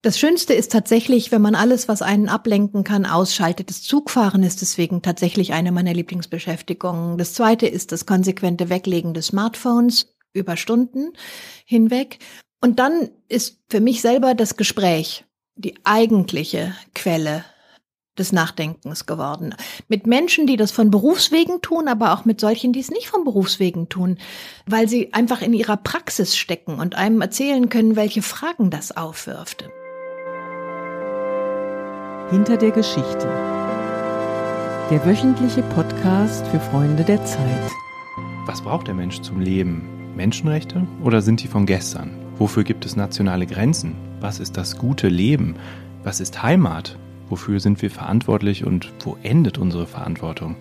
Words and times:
Das 0.00 0.16
Schönste 0.16 0.54
ist 0.54 0.70
tatsächlich, 0.70 1.32
wenn 1.32 1.42
man 1.42 1.56
alles, 1.56 1.88
was 1.88 2.02
einen 2.02 2.28
ablenken 2.28 2.84
kann, 2.84 3.04
ausschaltet. 3.04 3.68
Das 3.68 3.82
Zugfahren 3.82 4.44
ist 4.44 4.60
deswegen 4.60 5.02
tatsächlich 5.02 5.52
eine 5.52 5.72
meiner 5.72 5.92
Lieblingsbeschäftigungen. 5.92 7.18
Das 7.18 7.34
zweite 7.34 7.66
ist 7.66 7.90
das 7.90 8.06
konsequente 8.06 8.68
Weglegen 8.68 9.12
des 9.12 9.26
Smartphones 9.26 10.14
über 10.32 10.56
Stunden 10.56 11.12
hinweg. 11.64 12.20
Und 12.60 12.78
dann 12.78 13.10
ist 13.28 13.58
für 13.68 13.80
mich 13.80 14.00
selber 14.00 14.34
das 14.34 14.56
Gespräch 14.56 15.24
die 15.56 15.74
eigentliche 15.82 16.74
Quelle 16.94 17.44
des 18.16 18.30
Nachdenkens 18.30 19.04
geworden. 19.04 19.54
Mit 19.88 20.06
Menschen, 20.06 20.46
die 20.46 20.56
das 20.56 20.70
von 20.70 20.92
Berufswegen 20.92 21.60
tun, 21.60 21.88
aber 21.88 22.12
auch 22.12 22.24
mit 22.24 22.40
solchen, 22.40 22.72
die 22.72 22.80
es 22.80 22.90
nicht 22.90 23.08
von 23.08 23.24
Berufswegen 23.24 23.88
tun, 23.88 24.18
weil 24.66 24.88
sie 24.88 25.12
einfach 25.12 25.42
in 25.42 25.54
ihrer 25.54 25.76
Praxis 25.76 26.36
stecken 26.36 26.78
und 26.78 26.94
einem 26.94 27.20
erzählen 27.20 27.68
können, 27.68 27.96
welche 27.96 28.22
Fragen 28.22 28.70
das 28.70 28.96
aufwirft. 28.96 29.68
Hinter 32.30 32.58
der 32.58 32.72
Geschichte. 32.72 33.26
Der 34.90 35.00
wöchentliche 35.06 35.62
Podcast 35.62 36.46
für 36.48 36.60
Freunde 36.60 37.02
der 37.02 37.24
Zeit. 37.24 37.70
Was 38.44 38.60
braucht 38.60 38.86
der 38.86 38.94
Mensch 38.94 39.22
zum 39.22 39.40
Leben? 39.40 39.88
Menschenrechte 40.14 40.86
oder 41.02 41.22
sind 41.22 41.42
die 41.42 41.48
von 41.48 41.64
gestern? 41.64 42.10
Wofür 42.36 42.64
gibt 42.64 42.84
es 42.84 42.96
nationale 42.96 43.46
Grenzen? 43.46 43.94
Was 44.20 44.40
ist 44.40 44.58
das 44.58 44.76
gute 44.76 45.08
Leben? 45.08 45.56
Was 46.04 46.20
ist 46.20 46.42
Heimat? 46.42 46.98
Wofür 47.30 47.60
sind 47.60 47.80
wir 47.80 47.90
verantwortlich 47.90 48.66
und 48.66 48.92
wo 49.02 49.16
endet 49.22 49.56
unsere 49.56 49.86
Verantwortung? 49.86 50.56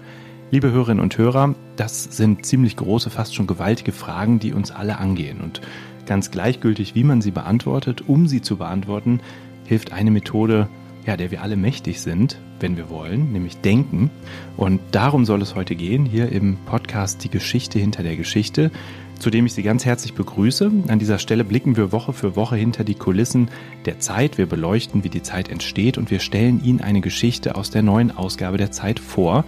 Liebe 0.52 0.71
Hörerinnen 0.71 1.04
und 1.04 1.18
Hörer, 1.18 1.54
das 1.76 2.02
sind 2.05 2.45
ziemlich 2.45 2.77
große, 2.77 3.09
fast 3.09 3.35
schon 3.35 3.45
gewaltige 3.45 3.91
Fragen, 3.91 4.40
die 4.40 4.54
uns 4.54 4.71
alle 4.71 4.99
angehen. 4.99 5.41
Und 5.41 5.59
ganz 6.05 6.31
gleichgültig, 6.31 6.95
wie 6.95 7.04
man 7.04 7.20
sie 7.20 7.31
beantwortet, 7.31 8.07
um 8.07 8.26
sie 8.26 8.41
zu 8.41 8.55
beantworten, 8.55 9.20
hilft 9.65 9.91
eine 9.91 10.12
Methode, 10.12 10.70
ja, 11.08 11.18
der 11.18 11.32
wir 11.32 11.42
alle 11.42 11.56
mächtig 11.56 12.02
sind, 12.02 12.38
wenn 12.60 12.78
wir 12.78 12.90
wollen, 12.90 13.32
nämlich 13.32 13.58
denken. 13.58 14.12
Und 14.58 14.80
darum 14.91 15.26
soll 15.26 15.41
es 15.41 15.55
heute 15.55 15.76
gehen, 15.76 16.05
hier 16.05 16.32
im 16.32 16.58
Podcast 16.66 17.24
Die 17.24 17.30
Geschichte 17.30 17.80
hinter 17.80 18.04
der 18.04 18.16
Geschichte 18.16 18.72
zu 19.20 19.32
dem 19.32 19.46
ich 19.48 19.54
Sie 19.54 19.64
ganz 19.64 19.84
herzlich 19.84 20.14
begrüße. 20.14 20.72
An 20.90 20.99
dieser 20.99 21.18
Stelle 21.18 21.44
blicken 21.44 21.76
wir 21.76 21.91
Woche 21.91 22.14
für 22.14 22.36
Woche 22.36 22.55
hinter 22.55 22.84
die 22.84 22.94
Kulissen 22.94 23.49
der 23.86 23.99
Zeit. 23.99 24.38
Wir 24.38 24.46
beleuchten, 24.46 25.04
wie 25.04 25.10
die 25.10 25.24
Zeit 25.24 25.49
entsteht 25.49 25.98
und 25.98 26.12
wir 26.12 26.20
stellen 26.20 26.64
Ihnen 26.64 26.82
eine 26.82 27.02
Geschichte 27.02 27.55
aus 27.55 27.71
der 27.71 27.82
neuen 27.82 28.16
Ausgabe 28.16 28.58
der 28.58 28.71
Zeit 28.71 28.99
vor 28.99 29.44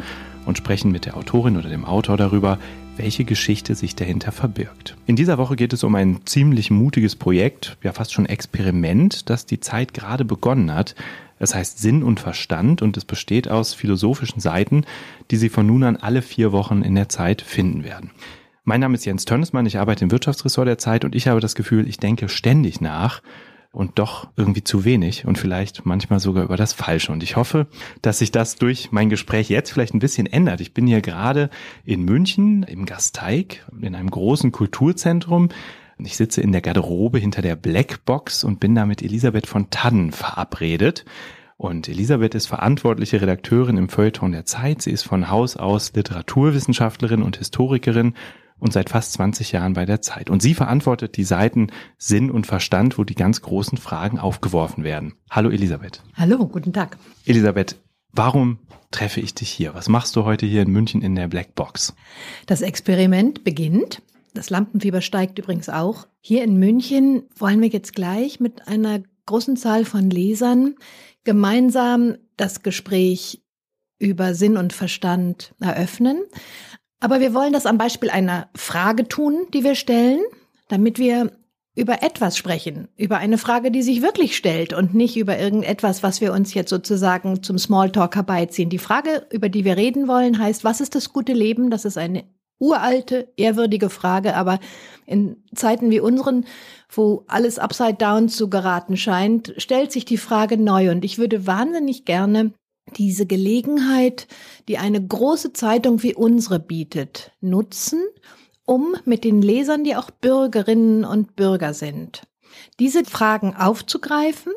und 0.45 0.57
sprechen 0.57 0.91
mit 0.91 1.05
der 1.05 1.15
Autorin 1.17 1.57
oder 1.57 1.69
dem 1.69 1.85
Autor 1.85 2.17
darüber, 2.17 2.57
welche 2.97 3.23
Geschichte 3.23 3.75
sich 3.75 3.95
dahinter 3.95 4.31
verbirgt. 4.31 4.97
In 5.05 5.15
dieser 5.15 5.37
Woche 5.37 5.55
geht 5.55 5.71
es 5.71 5.83
um 5.83 5.95
ein 5.95 6.21
ziemlich 6.25 6.69
mutiges 6.71 7.15
Projekt, 7.15 7.77
ja 7.83 7.93
fast 7.93 8.13
schon 8.13 8.25
Experiment, 8.25 9.29
das 9.29 9.45
die 9.45 9.59
Zeit 9.59 9.93
gerade 9.93 10.25
begonnen 10.25 10.73
hat. 10.73 10.95
Es 11.39 11.55
heißt 11.55 11.79
Sinn 11.79 12.03
und 12.03 12.19
Verstand 12.19 12.81
und 12.81 12.97
es 12.97 13.05
besteht 13.05 13.49
aus 13.49 13.73
philosophischen 13.73 14.41
Seiten, 14.41 14.85
die 15.31 15.37
Sie 15.37 15.49
von 15.49 15.65
nun 15.65 15.83
an 15.83 15.95
alle 15.95 16.21
vier 16.21 16.51
Wochen 16.51 16.81
in 16.81 16.95
der 16.95 17.09
Zeit 17.09 17.41
finden 17.41 17.83
werden. 17.83 18.11
Mein 18.65 18.81
Name 18.81 18.95
ist 18.95 19.05
Jens 19.05 19.25
Tönnesmann, 19.25 19.65
ich 19.65 19.79
arbeite 19.79 20.03
im 20.03 20.11
Wirtschaftsressort 20.11 20.67
der 20.67 20.77
Zeit 20.77 21.05
und 21.05 21.15
ich 21.15 21.27
habe 21.27 21.39
das 21.39 21.55
Gefühl, 21.55 21.87
ich 21.87 21.97
denke 21.97 22.29
ständig 22.29 22.81
nach 22.81 23.21
und 23.71 23.99
doch 23.99 24.29
irgendwie 24.35 24.63
zu 24.63 24.83
wenig 24.83 25.25
und 25.25 25.37
vielleicht 25.37 25.85
manchmal 25.85 26.19
sogar 26.19 26.43
über 26.43 26.57
das 26.57 26.73
Falsche. 26.73 27.11
Und 27.11 27.23
ich 27.23 27.35
hoffe, 27.35 27.67
dass 28.01 28.19
sich 28.19 28.31
das 28.31 28.55
durch 28.55 28.91
mein 28.91 29.09
Gespräch 29.09 29.49
jetzt 29.49 29.71
vielleicht 29.71 29.93
ein 29.93 29.99
bisschen 29.99 30.27
ändert. 30.27 30.59
Ich 30.59 30.73
bin 30.73 30.87
hier 30.87 31.01
gerade 31.01 31.49
in 31.85 32.03
München 32.03 32.63
im 32.63 32.85
Gasteig 32.85 33.65
in 33.81 33.95
einem 33.95 34.09
großen 34.09 34.51
Kulturzentrum. 34.51 35.49
Ich 36.01 36.15
sitze 36.15 36.41
in 36.41 36.53
der 36.53 36.61
Garderobe 36.61 37.19
hinter 37.19 37.41
der 37.41 37.57
Blackbox 37.57 38.45
und 38.45 38.61
bin 38.61 38.73
da 38.73 38.85
mit 38.85 39.01
Elisabeth 39.01 39.47
von 39.47 39.69
Tannen 39.69 40.11
verabredet. 40.11 41.03
Und 41.57 41.89
Elisabeth 41.89 42.35
ist 42.35 42.45
verantwortliche 42.47 43.21
Redakteurin 43.21 43.75
im 43.75 43.89
Feuilleton 43.89 44.31
der 44.31 44.45
Zeit. 44.45 44.81
Sie 44.81 44.91
ist 44.91 45.03
von 45.03 45.29
Haus 45.29 45.57
aus 45.57 45.91
Literaturwissenschaftlerin 45.93 47.21
und 47.21 47.35
Historikerin 47.35 48.13
und 48.59 48.71
seit 48.71 48.89
fast 48.89 49.11
20 49.13 49.51
Jahren 49.51 49.73
bei 49.73 49.85
der 49.85 50.01
Zeit. 50.01 50.29
Und 50.29 50.41
sie 50.41 50.53
verantwortet 50.53 51.17
die 51.17 51.25
Seiten 51.25 51.67
Sinn 51.97 52.31
und 52.31 52.47
Verstand, 52.47 52.97
wo 52.97 53.03
die 53.03 53.15
ganz 53.15 53.41
großen 53.41 53.77
Fragen 53.77 54.19
aufgeworfen 54.19 54.85
werden. 54.85 55.15
Hallo 55.29 55.49
Elisabeth. 55.49 56.01
Hallo, 56.15 56.47
guten 56.47 56.71
Tag. 56.71 56.97
Elisabeth, 57.25 57.75
warum 58.13 58.59
treffe 58.91 59.19
ich 59.19 59.35
dich 59.35 59.49
hier? 59.49 59.73
Was 59.73 59.89
machst 59.89 60.15
du 60.15 60.23
heute 60.23 60.45
hier 60.45 60.61
in 60.61 60.71
München 60.71 61.01
in 61.01 61.15
der 61.15 61.27
Black 61.27 61.55
Box? 61.55 61.93
Das 62.45 62.61
Experiment 62.61 63.43
beginnt. 63.43 64.01
Das 64.33 64.49
Lampenfieber 64.49 65.01
steigt 65.01 65.39
übrigens 65.39 65.69
auch. 65.69 66.07
Hier 66.21 66.43
in 66.43 66.57
München 66.57 67.23
wollen 67.37 67.61
wir 67.61 67.69
jetzt 67.69 67.93
gleich 67.93 68.39
mit 68.39 68.67
einer 68.67 69.01
großen 69.25 69.57
Zahl 69.57 69.85
von 69.85 70.09
Lesern 70.09 70.75
gemeinsam 71.23 72.17
das 72.37 72.63
Gespräch 72.63 73.41
über 73.99 74.33
Sinn 74.33 74.57
und 74.57 74.73
Verstand 74.73 75.53
eröffnen. 75.59 76.23
Aber 76.99 77.19
wir 77.19 77.33
wollen 77.33 77.53
das 77.53 77.65
am 77.65 77.77
Beispiel 77.77 78.09
einer 78.09 78.49
Frage 78.55 79.07
tun, 79.07 79.47
die 79.53 79.63
wir 79.63 79.75
stellen, 79.75 80.21
damit 80.67 80.99
wir 80.99 81.31
über 81.75 82.03
etwas 82.03 82.37
sprechen, 82.37 82.89
über 82.97 83.17
eine 83.17 83.37
Frage, 83.37 83.71
die 83.71 83.83
sich 83.83 84.01
wirklich 84.01 84.35
stellt 84.35 84.73
und 84.73 84.93
nicht 84.95 85.15
über 85.15 85.37
irgendetwas, 85.39 86.03
was 86.03 86.19
wir 86.19 86.33
uns 86.33 86.53
jetzt 86.53 86.69
sozusagen 86.69 87.41
zum 87.41 87.57
Smalltalk 87.57 88.15
herbeiziehen. 88.15 88.69
Die 88.69 88.79
Frage, 88.79 89.27
über 89.31 89.47
die 89.47 89.63
wir 89.63 89.77
reden 89.77 90.07
wollen, 90.07 90.39
heißt, 90.39 90.63
was 90.63 90.81
ist 90.81 90.95
das 90.95 91.13
gute 91.13 91.31
Leben? 91.31 91.69
Das 91.69 91.85
ist 91.85 91.97
eine 91.97 92.25
uralte, 92.59 93.31
ehrwürdige 93.37 93.89
Frage, 93.89 94.35
aber 94.35 94.59
in 95.05 95.43
Zeiten 95.55 95.89
wie 95.89 95.99
unseren, 95.99 96.45
wo 96.89 97.23
alles 97.27 97.57
upside 97.57 97.95
down 97.95 98.29
zu 98.29 98.49
geraten 98.49 98.95
scheint, 98.97 99.53
stellt 99.57 99.91
sich 99.91 100.05
die 100.05 100.17
Frage 100.17 100.57
neu 100.57 100.91
und 100.91 101.03
ich 101.03 101.17
würde 101.17 101.47
wahnsinnig 101.47 102.05
gerne 102.05 102.53
diese 102.95 103.25
Gelegenheit, 103.25 104.27
die 104.67 104.77
eine 104.77 105.03
große 105.05 105.53
Zeitung 105.53 106.03
wie 106.03 106.15
unsere 106.15 106.59
bietet, 106.59 107.31
nutzen, 107.41 108.01
um 108.65 108.95
mit 109.05 109.23
den 109.23 109.41
Lesern, 109.41 109.83
die 109.83 109.95
auch 109.95 110.11
Bürgerinnen 110.11 111.05
und 111.05 111.35
Bürger 111.35 111.73
sind, 111.73 112.23
diese 112.79 113.05
Fragen 113.05 113.55
aufzugreifen. 113.55 114.53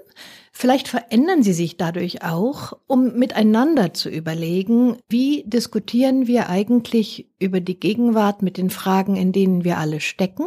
Vielleicht 0.55 0.87
verändern 0.87 1.43
sie 1.43 1.55
sich 1.55 1.79
dadurch 1.79 2.23
auch, 2.23 2.75
um 2.87 3.19
miteinander 3.19 3.95
zu 3.95 4.11
überlegen, 4.11 4.99
wie 5.09 5.45
diskutieren 5.47 6.27
wir 6.27 6.51
eigentlich 6.51 7.31
über 7.39 7.61
die 7.61 7.81
Gegenwart 7.81 8.43
mit 8.43 8.59
den 8.59 8.69
Fragen, 8.69 9.17
in 9.17 9.33
denen 9.33 9.65
wir 9.65 9.79
alle 9.79 10.01
stecken 10.01 10.45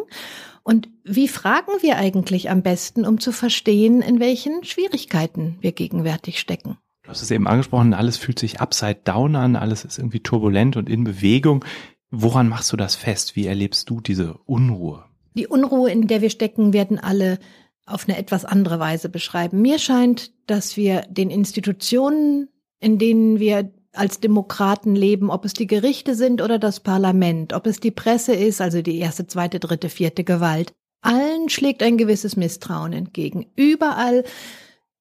und 0.63 0.89
wie 1.03 1.27
fragen 1.27 1.71
wir 1.81 1.97
eigentlich 1.97 2.49
am 2.49 2.61
besten, 2.61 3.05
um 3.05 3.19
zu 3.19 3.31
verstehen, 3.31 4.01
in 4.01 4.19
welchen 4.19 4.63
Schwierigkeiten 4.63 5.57
wir 5.61 5.71
gegenwärtig 5.71 6.39
stecken. 6.39 6.77
Du 7.03 7.09
hast 7.09 7.21
es 7.21 7.29
eben 7.29 7.47
angesprochen, 7.47 7.93
alles 7.93 8.17
fühlt 8.17 8.39
sich 8.39 8.59
upside 8.59 9.01
down 9.03 9.35
an, 9.35 9.55
alles 9.55 9.85
ist 9.85 9.99
irgendwie 9.99 10.21
turbulent 10.21 10.75
und 10.75 10.89
in 10.89 11.03
Bewegung. 11.03 11.63
Woran 12.09 12.49
machst 12.49 12.71
du 12.71 12.77
das 12.77 12.95
fest? 12.95 13.35
Wie 13.35 13.45
erlebst 13.45 13.89
du 13.89 14.01
diese 14.01 14.39
Unruhe? 14.45 15.05
Die 15.35 15.47
Unruhe, 15.47 15.91
in 15.91 16.07
der 16.07 16.21
wir 16.21 16.31
stecken, 16.31 16.73
werden 16.73 16.97
alle 16.97 17.37
auf 17.85 18.07
eine 18.07 18.17
etwas 18.17 18.45
andere 18.45 18.79
Weise 18.79 19.09
beschreiben. 19.09 19.61
Mir 19.61 19.79
scheint, 19.79 20.31
dass 20.47 20.75
wir 20.77 21.01
den 21.09 21.29
Institutionen, 21.29 22.49
in 22.79 22.97
denen 22.97 23.39
wir 23.39 23.71
als 23.93 24.19
Demokraten 24.19 24.95
leben, 24.95 25.29
ob 25.29 25.45
es 25.45 25.53
die 25.53 25.67
Gerichte 25.67 26.15
sind 26.15 26.41
oder 26.41 26.59
das 26.59 26.79
Parlament, 26.79 27.53
ob 27.53 27.65
es 27.67 27.79
die 27.79 27.91
Presse 27.91 28.33
ist, 28.33 28.61
also 28.61 28.81
die 28.81 28.99
erste, 28.99 29.27
zweite, 29.27 29.59
dritte, 29.59 29.89
vierte 29.89 30.23
Gewalt, 30.23 30.73
allen 31.01 31.49
schlägt 31.49 31.83
ein 31.83 31.97
gewisses 31.97 32.35
Misstrauen 32.35 32.91
entgegen. 32.91 33.45
Überall 33.55 34.23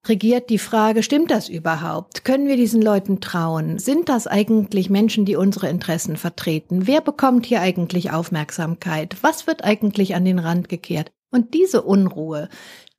regiert 0.06 0.50
die 0.50 0.58
Frage, 0.58 1.02
stimmt 1.02 1.30
das 1.30 1.48
überhaupt? 1.48 2.24
Können 2.24 2.46
wir 2.46 2.56
diesen 2.56 2.82
Leuten 2.82 3.20
trauen? 3.20 3.78
Sind 3.78 4.10
das 4.10 4.26
eigentlich 4.26 4.90
Menschen, 4.90 5.24
die 5.24 5.36
unsere 5.36 5.70
Interessen 5.70 6.16
vertreten? 6.16 6.86
Wer 6.86 7.00
bekommt 7.00 7.46
hier 7.46 7.62
eigentlich 7.62 8.10
Aufmerksamkeit? 8.10 9.16
Was 9.22 9.46
wird 9.46 9.64
eigentlich 9.64 10.14
an 10.14 10.26
den 10.26 10.38
Rand 10.38 10.68
gekehrt? 10.68 11.10
Und 11.34 11.52
diese 11.52 11.82
Unruhe, 11.82 12.48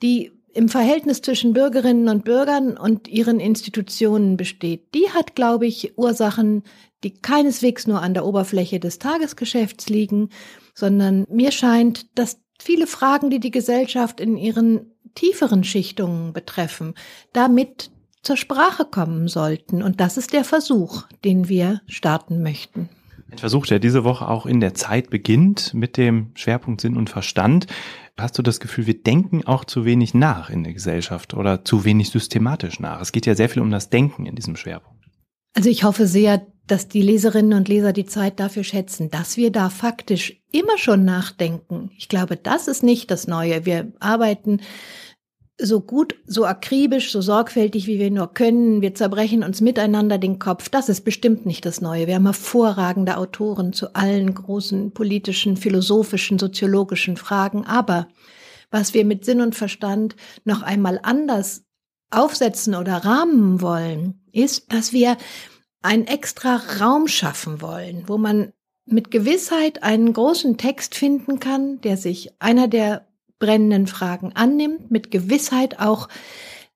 die 0.02 0.34
im 0.54 0.68
Verhältnis 0.68 1.22
zwischen 1.22 1.54
Bürgerinnen 1.54 2.10
und 2.10 2.26
Bürgern 2.26 2.76
und 2.76 3.08
ihren 3.08 3.40
Institutionen 3.40 4.36
besteht, 4.36 4.94
die 4.94 5.10
hat, 5.10 5.36
glaube 5.36 5.68
ich, 5.68 5.98
Ursachen, 5.98 6.64
die 7.06 7.14
keineswegs 7.14 7.88
nur 7.88 8.02
an 8.02 8.14
der 8.14 8.26
Oberfläche 8.26 8.82
des 8.82 9.00
Tagesgeschäfts 9.00 9.88
liegen, 9.88 10.32
sondern 10.74 11.26
mir 11.30 11.54
scheint, 11.54 12.08
dass 12.20 12.42
viele 12.60 12.88
Fragen, 12.88 13.30
die 13.30 13.40
die 13.40 13.52
Gesellschaft 13.52 14.20
in 14.20 14.36
ihren 14.36 14.92
tieferen 15.14 15.64
Schichtungen 15.64 16.34
betreffen, 16.34 16.94
damit 17.32 17.90
zur 18.22 18.36
Sprache 18.36 18.84
kommen 18.84 19.30
sollten. 19.30 19.82
Und 19.82 20.02
das 20.02 20.18
ist 20.18 20.34
der 20.34 20.44
Versuch, 20.44 21.04
den 21.24 21.48
wir 21.48 21.80
starten 21.88 22.44
möchten. 22.44 22.90
Versuch, 23.40 23.66
der 23.66 23.80
diese 23.80 24.04
Woche 24.04 24.28
auch 24.28 24.46
in 24.46 24.60
der 24.60 24.74
Zeit 24.74 25.10
beginnt 25.10 25.74
mit 25.74 25.98
dem 25.98 26.32
Schwerpunkt 26.36 26.82
Sinn 26.82 26.98
und 26.98 27.10
Verstand. 27.10 27.68
Hast 28.18 28.38
du 28.38 28.42
das 28.42 28.60
Gefühl, 28.60 28.88
wir 28.88 29.02
denken 29.02 29.46
auch 29.46 29.66
zu 29.66 29.86
wenig 29.86 30.14
nach 30.14 30.50
in 30.50 30.64
der 30.64 30.74
Gesellschaft 30.74 31.34
oder 31.34 31.66
zu 31.66 31.84
wenig 31.86 32.10
systematisch 32.10 32.80
nach? 32.80 33.02
Es 33.02 33.12
geht 33.12 33.26
ja 33.26 33.36
sehr 33.36 33.50
viel 33.50 33.62
um 33.62 33.72
das 33.72 33.90
Denken 33.90 34.26
in 34.26 34.36
diesem 34.36 34.56
Schwerpunkt. 34.56 35.04
Also 35.54 35.70
ich 35.70 35.84
hoffe 35.84 36.08
sehr, 36.08 36.46
dass 36.68 36.88
die 36.88 37.02
Leserinnen 37.02 37.54
und 37.58 37.68
Leser 37.68 37.94
die 37.94 38.06
Zeit 38.06 38.40
dafür 38.40 38.64
schätzen, 38.64 39.10
dass 39.10 39.38
wir 39.38 39.52
da 39.52 39.70
faktisch 39.70 40.42
immer 40.52 40.78
schon 40.78 41.06
nachdenken. 41.06 41.92
Ich 41.98 42.10
glaube, 42.10 42.36
das 42.38 42.68
ist 42.68 42.84
nicht 42.84 43.12
das 43.12 43.28
Neue. 43.28 43.66
Wir 43.66 43.92
arbeiten 44.00 44.62
so 45.58 45.80
gut, 45.80 46.16
so 46.26 46.46
akribisch, 46.46 47.12
so 47.12 47.22
sorgfältig, 47.22 47.88
wie 47.88 48.00
wir 48.00 48.12
nur 48.12 48.34
können. 48.34 48.82
Wir 48.82 48.94
zerbrechen 48.94 49.44
uns 49.44 49.62
miteinander 49.62 50.18
den 50.18 50.38
Kopf. 50.38 50.70
Das 50.70 50.90
ist 50.90 51.02
bestimmt 51.02 51.46
nicht 51.46 51.66
das 51.66 51.82
Neue. 51.82 52.08
Wir 52.08 52.16
haben 52.16 52.26
hervorragende 52.26 53.18
Autoren 53.18 53.72
zu 53.72 53.96
allen 53.96 54.34
großen 54.34 54.92
politischen, 54.92 55.56
philosophischen, 55.56 56.40
soziologischen 56.40 57.16
Fragen. 57.16 57.66
Aber 57.66 58.10
was 58.70 58.94
wir 58.94 59.06
mit 59.06 59.24
Sinn 59.24 59.42
und 59.42 59.56
Verstand 59.56 60.16
noch 60.44 60.62
einmal 60.62 61.00
anders 61.04 61.64
aufsetzen 62.12 62.76
oder 62.76 62.98
rahmen 62.98 63.62
wollen, 63.62 64.22
ist, 64.34 64.74
dass 64.74 64.92
wir 64.92 65.18
einen 65.82 66.08
extra 66.08 66.62
Raum 66.82 67.08
schaffen 67.08 67.62
wollen, 67.62 68.04
wo 68.08 68.18
man 68.18 68.52
mit 68.86 69.10
Gewissheit 69.10 69.84
einen 69.84 70.12
großen 70.14 70.58
Text 70.58 70.96
finden 70.96 71.40
kann, 71.40 71.80
der 71.82 71.98
sich 71.98 72.32
einer 72.40 72.68
der 72.68 73.08
brennenden 73.40 73.88
Fragen 73.88 74.32
annimmt, 74.34 74.92
mit 74.92 75.12
Gewissheit 75.12 75.80
auch 75.80 76.10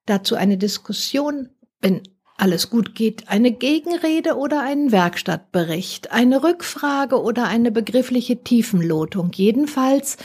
dazu 0.06 0.36
eine 0.36 0.58
Diskussion, 0.58 1.50
wenn 1.82 2.02
alles 2.38 2.70
gut 2.70 2.96
geht, 2.96 3.28
eine 3.28 3.52
Gegenrede 3.52 4.38
oder 4.38 4.62
einen 4.62 4.92
Werkstattbericht, 4.92 6.12
eine 6.12 6.44
Rückfrage 6.44 7.22
oder 7.22 7.46
eine 7.46 7.72
begriffliche 7.72 8.44
Tiefenlotung, 8.44 9.32
jedenfalls 9.34 10.18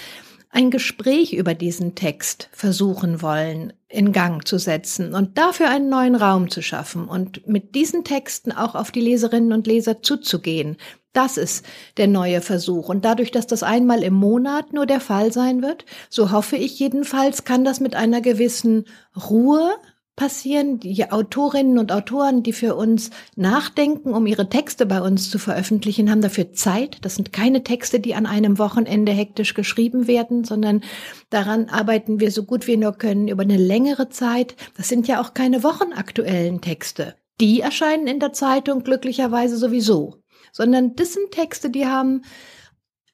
ein 0.51 0.71
Gespräch 0.71 1.33
über 1.33 1.55
diesen 1.55 1.97
Text 1.97 2.49
versuchen 2.53 3.23
wollen, 3.23 3.73
in 3.89 4.13
Gang 4.13 4.47
zu 4.47 4.59
setzen 4.59 5.13
und 5.15 5.37
dafür 5.37 5.69
einen 5.69 5.89
neuen 5.89 6.15
Raum 6.15 6.49
zu 6.49 6.63
schaffen 6.63 7.09
und 7.09 7.49
mit 7.49 7.75
diesen 7.75 8.05
Texten 8.05 8.53
auch 8.53 8.77
auf 8.77 8.93
die 8.93 9.01
Leserinnen 9.01 9.53
und 9.53 9.67
Leser 9.67 10.01
zuzugehen. 10.01 10.77
Das 11.15 11.37
ist 11.37 11.65
der 11.97 12.09
neue 12.09 12.41
Versuch. 12.41 12.89
Und 12.89 13.05
dadurch, 13.05 13.31
dass 13.31 13.47
das 13.47 13.63
einmal 13.63 14.03
im 14.03 14.15
Monat 14.15 14.73
nur 14.73 14.85
der 14.85 15.01
Fall 15.01 15.33
sein 15.33 15.63
wird, 15.63 15.87
so 16.11 16.33
hoffe 16.33 16.57
ich 16.57 16.79
jedenfalls, 16.79 17.45
kann 17.45 17.65
das 17.65 17.79
mit 17.81 17.95
einer 17.95 18.21
gewissen 18.21 18.85
Ruhe 19.31 19.71
passieren. 20.17 20.81
Die 20.81 21.11
Autorinnen 21.13 21.79
und 21.79 21.93
Autoren, 21.93 22.43
die 22.43 22.53
für 22.53 22.75
uns 22.75 23.11
nachdenken, 23.37 24.13
um 24.13 24.27
ihre 24.27 24.49
Texte 24.49 24.87
bei 24.87 25.01
uns 25.01 25.31
zu 25.31 25.39
veröffentlichen, 25.39 26.11
haben 26.11 26.21
dafür 26.21 26.53
Zeit. 26.53 26.99
Das 27.03 27.15
sind 27.15 27.33
keine 27.33 27.63
Texte, 27.63 28.01
die 28.01 28.17
an 28.17 28.27
einem 28.27 28.59
Wochenende 28.59 29.13
hektisch 29.13 29.55
geschrieben 29.55 30.09
werden, 30.09 30.43
sondern 30.43 30.83
daran 31.31 31.69
arbeiten 31.69 32.19
wir 32.19 32.33
so 32.33 32.43
gut 32.43 32.67
wir 32.67 32.77
nur 32.77 32.93
können 32.93 33.29
über 33.29 33.43
eine 33.43 33.57
längere 33.57 34.09
Zeit. 34.09 34.57
Das 34.77 34.89
sind 34.89 35.07
ja 35.07 35.21
auch 35.21 35.33
keine 35.33 35.63
wochenaktuellen 35.63 36.61
Texte. 36.61 37.15
Die 37.41 37.61
erscheinen 37.61 38.07
in 38.07 38.21
der 38.21 38.33
Zeitung 38.33 38.85
glücklicherweise 38.85 39.57
sowieso, 39.57 40.23
sondern 40.55 40.95
das 40.95 41.13
sind 41.13 41.33
Texte, 41.33 41.69
die 41.69 41.87
haben 41.87 42.23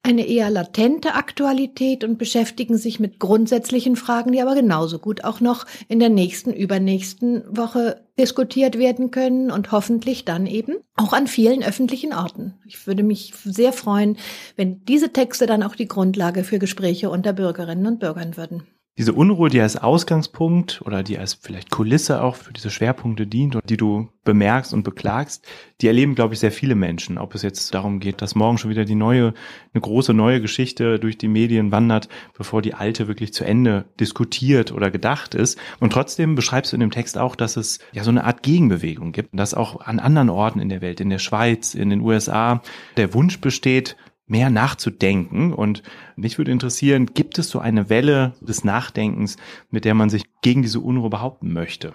eine 0.02 0.26
eher 0.26 0.48
latente 0.48 1.14
Aktualität 1.14 2.04
und 2.04 2.16
beschäftigen 2.16 2.78
sich 2.78 3.00
mit 3.00 3.18
grundsätzlichen 3.18 3.96
Fragen, 3.96 4.32
die 4.32 4.40
aber 4.40 4.54
genauso 4.54 4.98
gut 4.98 5.24
auch 5.24 5.40
noch 5.40 5.66
in 5.88 5.98
der 5.98 6.08
nächsten, 6.08 6.52
übernächsten 6.52 7.44
Woche 7.54 8.06
diskutiert 8.18 8.78
werden 8.78 9.10
können 9.10 9.50
und 9.50 9.72
hoffentlich 9.72 10.24
dann 10.24 10.46
eben 10.46 10.76
auch 10.96 11.12
an 11.12 11.26
vielen 11.26 11.62
öffentlichen 11.62 12.14
Orten. 12.14 12.54
Ich 12.66 12.86
würde 12.86 13.02
mich 13.02 13.34
sehr 13.44 13.74
freuen, 13.74 14.16
wenn 14.56 14.84
diese 14.84 15.12
Texte 15.12 15.46
dann 15.46 15.62
auch 15.62 15.74
die 15.74 15.88
Grundlage 15.88 16.44
für 16.44 16.58
Gespräche 16.58 17.10
unter 17.10 17.34
Bürgerinnen 17.34 17.86
und 17.86 18.00
Bürgern 18.00 18.36
würden 18.36 18.62
diese 18.98 19.12
Unruhe, 19.14 19.48
die 19.48 19.60
als 19.60 19.76
Ausgangspunkt 19.76 20.82
oder 20.84 21.02
die 21.02 21.18
als 21.18 21.34
vielleicht 21.34 21.70
Kulisse 21.70 22.22
auch 22.22 22.36
für 22.36 22.52
diese 22.52 22.70
Schwerpunkte 22.70 23.26
dient 23.26 23.54
und 23.54 23.70
die 23.70 23.76
du 23.76 24.10
bemerkst 24.24 24.74
und 24.74 24.82
beklagst, 24.82 25.46
die 25.80 25.86
erleben, 25.86 26.14
glaube 26.14 26.34
ich, 26.34 26.40
sehr 26.40 26.52
viele 26.52 26.74
Menschen. 26.74 27.16
Ob 27.16 27.34
es 27.34 27.42
jetzt 27.42 27.72
darum 27.72 28.00
geht, 28.00 28.20
dass 28.20 28.34
morgen 28.34 28.58
schon 28.58 28.70
wieder 28.70 28.84
die 28.84 28.94
neue, 28.94 29.32
eine 29.72 29.80
große 29.80 30.12
neue 30.12 30.42
Geschichte 30.42 30.98
durch 30.98 31.16
die 31.16 31.28
Medien 31.28 31.72
wandert, 31.72 32.08
bevor 32.36 32.60
die 32.60 32.74
alte 32.74 33.08
wirklich 33.08 33.32
zu 33.32 33.44
Ende 33.44 33.86
diskutiert 33.98 34.72
oder 34.72 34.90
gedacht 34.90 35.34
ist. 35.34 35.58
Und 35.78 35.92
trotzdem 35.92 36.34
beschreibst 36.34 36.72
du 36.72 36.76
in 36.76 36.80
dem 36.80 36.90
Text 36.90 37.16
auch, 37.16 37.36
dass 37.36 37.56
es 37.56 37.78
ja 37.92 38.04
so 38.04 38.10
eine 38.10 38.24
Art 38.24 38.42
Gegenbewegung 38.42 39.12
gibt, 39.12 39.30
dass 39.32 39.54
auch 39.54 39.80
an 39.80 39.98
anderen 39.98 40.28
Orten 40.28 40.60
in 40.60 40.68
der 40.68 40.82
Welt, 40.82 41.00
in 41.00 41.10
der 41.10 41.18
Schweiz, 41.18 41.74
in 41.74 41.88
den 41.88 42.00
USA, 42.00 42.60
der 42.98 43.14
Wunsch 43.14 43.40
besteht, 43.40 43.96
mehr 44.30 44.50
nachzudenken. 44.50 45.52
Und 45.52 45.82
mich 46.16 46.38
würde 46.38 46.52
interessieren, 46.52 47.06
gibt 47.06 47.38
es 47.38 47.50
so 47.50 47.58
eine 47.58 47.88
Welle 47.90 48.34
des 48.40 48.64
Nachdenkens, 48.64 49.36
mit 49.70 49.84
der 49.84 49.94
man 49.94 50.10
sich 50.10 50.24
gegen 50.42 50.62
diese 50.62 50.80
Unruhe 50.80 51.10
behaupten 51.10 51.52
möchte? 51.52 51.94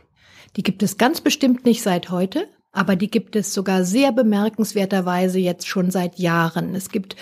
Die 0.56 0.64
gibt 0.64 0.84
es 0.84 0.98
ganz 0.98 1.22
bestimmt 1.22 1.66
nicht 1.66 1.82
seit 1.82 2.12
heute, 2.12 2.48
aber 2.72 2.96
die 2.96 3.10
gibt 3.10 3.36
es 3.36 3.54
sogar 3.54 3.84
sehr 3.84 4.12
bemerkenswerterweise 4.12 5.40
jetzt 5.40 5.68
schon 5.68 5.92
seit 5.92 6.20
Jahren. 6.20 6.76
Es 6.76 6.90
gibt 6.90 7.16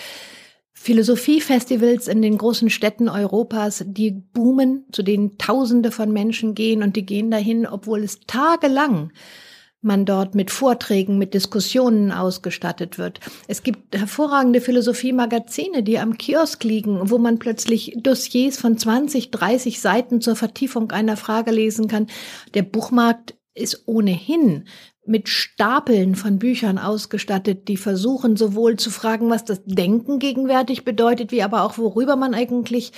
Philosophiefestivals 0.72 2.08
in 2.08 2.20
den 2.20 2.36
großen 2.36 2.68
Städten 2.68 3.08
Europas, 3.08 3.84
die 3.86 4.10
boomen, 4.10 4.84
zu 4.92 5.02
denen 5.02 5.38
Tausende 5.38 5.90
von 5.90 6.12
Menschen 6.12 6.54
gehen 6.54 6.82
und 6.82 6.96
die 6.96 7.06
gehen 7.06 7.30
dahin, 7.30 7.66
obwohl 7.66 8.02
es 8.02 8.20
tagelang 8.26 9.10
man 9.84 10.04
dort 10.04 10.34
mit 10.34 10.50
Vorträgen, 10.50 11.18
mit 11.18 11.34
Diskussionen 11.34 12.12
ausgestattet 12.12 12.98
wird. 12.98 13.20
Es 13.48 13.62
gibt 13.62 13.96
hervorragende 13.96 14.60
Philosophie-Magazine, 14.60 15.82
die 15.82 15.98
am 15.98 16.18
Kiosk 16.18 16.64
liegen, 16.64 17.10
wo 17.10 17.18
man 17.18 17.38
plötzlich 17.38 17.96
Dossiers 17.96 18.58
von 18.58 18.78
20, 18.78 19.30
30 19.30 19.80
Seiten 19.80 20.20
zur 20.20 20.36
Vertiefung 20.36 20.90
einer 20.90 21.16
Frage 21.16 21.50
lesen 21.50 21.88
kann. 21.88 22.08
Der 22.54 22.62
Buchmarkt 22.62 23.34
ist 23.54 23.84
ohnehin 23.86 24.64
mit 25.06 25.28
Stapeln 25.28 26.14
von 26.14 26.38
Büchern 26.38 26.78
ausgestattet, 26.78 27.68
die 27.68 27.76
versuchen 27.76 28.36
sowohl 28.36 28.76
zu 28.76 28.90
fragen, 28.90 29.28
was 29.28 29.44
das 29.44 29.60
Denken 29.64 30.18
gegenwärtig 30.18 30.84
bedeutet, 30.84 31.30
wie 31.30 31.42
aber 31.42 31.62
auch 31.62 31.76
worüber 31.78 32.16
man 32.16 32.34
eigentlich 32.34 32.92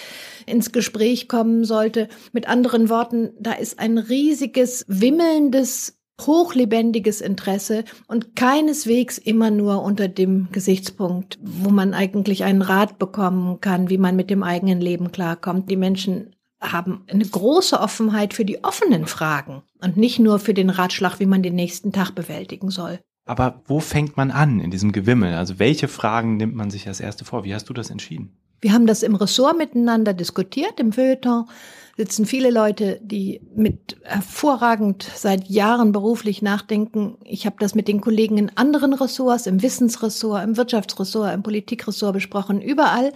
ins 0.46 0.72
Gespräch 0.72 1.28
kommen 1.28 1.64
sollte. 1.64 2.08
Mit 2.32 2.48
anderen 2.48 2.88
Worten, 2.88 3.32
da 3.40 3.52
ist 3.52 3.78
ein 3.80 3.98
riesiges, 3.98 4.84
wimmelndes 4.86 5.95
hochlebendiges 6.20 7.20
Interesse 7.20 7.84
und 8.06 8.36
keineswegs 8.36 9.18
immer 9.18 9.50
nur 9.50 9.82
unter 9.82 10.08
dem 10.08 10.48
Gesichtspunkt, 10.52 11.38
wo 11.42 11.70
man 11.70 11.94
eigentlich 11.94 12.44
einen 12.44 12.62
Rat 12.62 12.98
bekommen 12.98 13.60
kann, 13.60 13.90
wie 13.90 13.98
man 13.98 14.16
mit 14.16 14.30
dem 14.30 14.42
eigenen 14.42 14.80
Leben 14.80 15.12
klarkommt. 15.12 15.70
Die 15.70 15.76
Menschen 15.76 16.34
haben 16.60 17.04
eine 17.08 17.24
große 17.24 17.78
Offenheit 17.78 18.34
für 18.34 18.44
die 18.44 18.64
offenen 18.64 19.06
Fragen 19.06 19.62
und 19.82 19.96
nicht 19.96 20.18
nur 20.18 20.38
für 20.38 20.54
den 20.54 20.70
Ratschlag, 20.70 21.20
wie 21.20 21.26
man 21.26 21.42
den 21.42 21.54
nächsten 21.54 21.92
Tag 21.92 22.12
bewältigen 22.12 22.70
soll. 22.70 22.98
Aber 23.26 23.60
wo 23.66 23.80
fängt 23.80 24.16
man 24.16 24.30
an 24.30 24.60
in 24.60 24.70
diesem 24.70 24.92
Gewimmel? 24.92 25.34
Also 25.34 25.58
welche 25.58 25.88
Fragen 25.88 26.36
nimmt 26.36 26.54
man 26.54 26.70
sich 26.70 26.86
als 26.88 27.00
erste 27.00 27.24
vor? 27.24 27.44
Wie 27.44 27.54
hast 27.54 27.68
du 27.68 27.74
das 27.74 27.90
entschieden? 27.90 28.36
Wir 28.60 28.72
haben 28.72 28.86
das 28.86 29.02
im 29.02 29.16
Ressort 29.16 29.58
miteinander 29.58 30.14
diskutiert, 30.14 30.80
im 30.80 30.92
Feuilleton 30.92 31.48
sitzen 31.96 32.26
viele 32.26 32.50
Leute, 32.50 33.00
die 33.02 33.40
mit 33.54 33.96
hervorragend 34.02 35.10
seit 35.14 35.48
Jahren 35.48 35.92
beruflich 35.92 36.42
nachdenken. 36.42 37.16
Ich 37.24 37.46
habe 37.46 37.56
das 37.58 37.74
mit 37.74 37.88
den 37.88 38.02
Kollegen 38.02 38.36
in 38.36 38.52
anderen 38.54 38.92
Ressorts, 38.92 39.46
im 39.46 39.62
Wissensressort, 39.62 40.44
im 40.44 40.56
Wirtschaftsressort, 40.58 41.32
im 41.32 41.42
Politikressort 41.42 42.12
besprochen, 42.12 42.60
überall. 42.60 43.12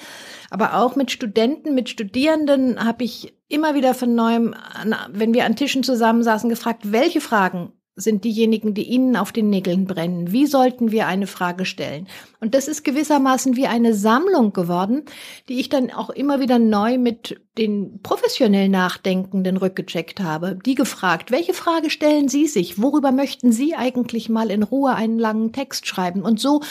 Aber 0.49 0.77
auch 0.77 0.97
mit 0.97 1.11
Studenten, 1.11 1.75
mit 1.75 1.91
Studierenden 1.91 2.83
habe 2.83 3.05
ich 3.05 3.35
immer 3.49 3.75
wieder 3.75 3.93
von 3.93 4.15
neuem, 4.15 4.55
wenn 5.11 5.35
wir 5.35 5.45
an 5.45 5.57
Tischen 5.57 5.83
zusammensaßen, 5.83 6.49
gefragt, 6.49 6.93
welche 6.93 7.21
Fragen 7.21 7.73
sind 8.01 8.25
diejenigen, 8.25 8.75
die 8.75 8.85
Ihnen 8.85 9.17
auf 9.17 9.33
den 9.33 9.51
Nägeln 9.51 9.87
brennen. 9.87 10.33
Wie 10.33 10.47
sollten 10.47 10.91
wir 10.91 11.07
eine 11.07 11.27
Frage 11.27 11.65
stellen? 11.65 12.09
Und 12.41 12.55
das 12.55 12.69
ist 12.69 12.85
gewissermaßen 12.85 13.57
wie 13.57 13.67
eine 13.67 13.95
Sammlung 13.95 14.53
geworden, 14.53 15.03
die 15.49 15.61
ich 15.61 15.69
dann 15.69 15.91
auch 15.91 16.11
immer 16.11 16.41
wieder 16.41 16.59
neu 16.59 16.99
mit 16.99 17.41
den 17.59 18.01
professionell 18.03 18.69
Nachdenkenden 18.69 19.59
rückgecheckt 19.59 20.21
habe, 20.21 20.59
die 20.65 20.75
gefragt, 20.75 21.31
welche 21.31 21.53
Frage 21.53 21.91
stellen 21.91 22.29
Sie 22.29 22.47
sich? 22.47 22.81
Worüber 22.81 23.13
möchten 23.13 23.53
Sie 23.53 23.75
eigentlich 23.75 24.31
mal 24.31 24.51
in 24.51 24.63
Ruhe 24.63 24.95
einen 24.95 25.19
langen 25.19 25.53
Text 25.53 25.87
schreiben? 25.87 26.23
Und 26.23 26.41
so 26.41 26.63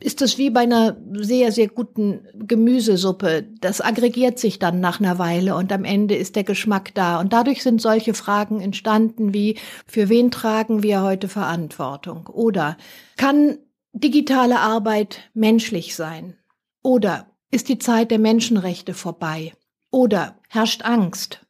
ist 0.00 0.22
es 0.22 0.38
wie 0.38 0.48
bei 0.48 0.60
einer 0.60 0.96
sehr, 1.12 1.52
sehr 1.52 1.68
guten 1.68 2.20
Gemüsesuppe. 2.34 3.46
Das 3.60 3.80
aggregiert 3.80 4.38
sich 4.38 4.58
dann 4.58 4.80
nach 4.80 5.00
einer 5.00 5.18
Weile 5.18 5.54
und 5.56 5.72
am 5.72 5.84
Ende 5.84 6.14
ist 6.14 6.36
der 6.36 6.44
Geschmack 6.44 6.94
da. 6.94 7.20
Und 7.20 7.32
dadurch 7.32 7.62
sind 7.62 7.82
solche 7.82 8.14
Fragen 8.14 8.60
entstanden 8.60 9.34
wie, 9.34 9.58
für 9.86 10.08
wen 10.08 10.30
tragen 10.30 10.77
wir 10.82 11.02
heute 11.02 11.28
Verantwortung? 11.28 12.26
Oder 12.26 12.76
kann 13.16 13.58
digitale 13.92 14.60
Arbeit 14.60 15.30
menschlich 15.34 15.94
sein? 15.94 16.36
Oder 16.82 17.26
ist 17.50 17.68
die 17.68 17.78
Zeit 17.78 18.10
der 18.10 18.18
Menschenrechte 18.18 18.94
vorbei? 18.94 19.54
Oder 19.90 20.38
herrscht 20.48 20.82
Angst? 20.82 21.46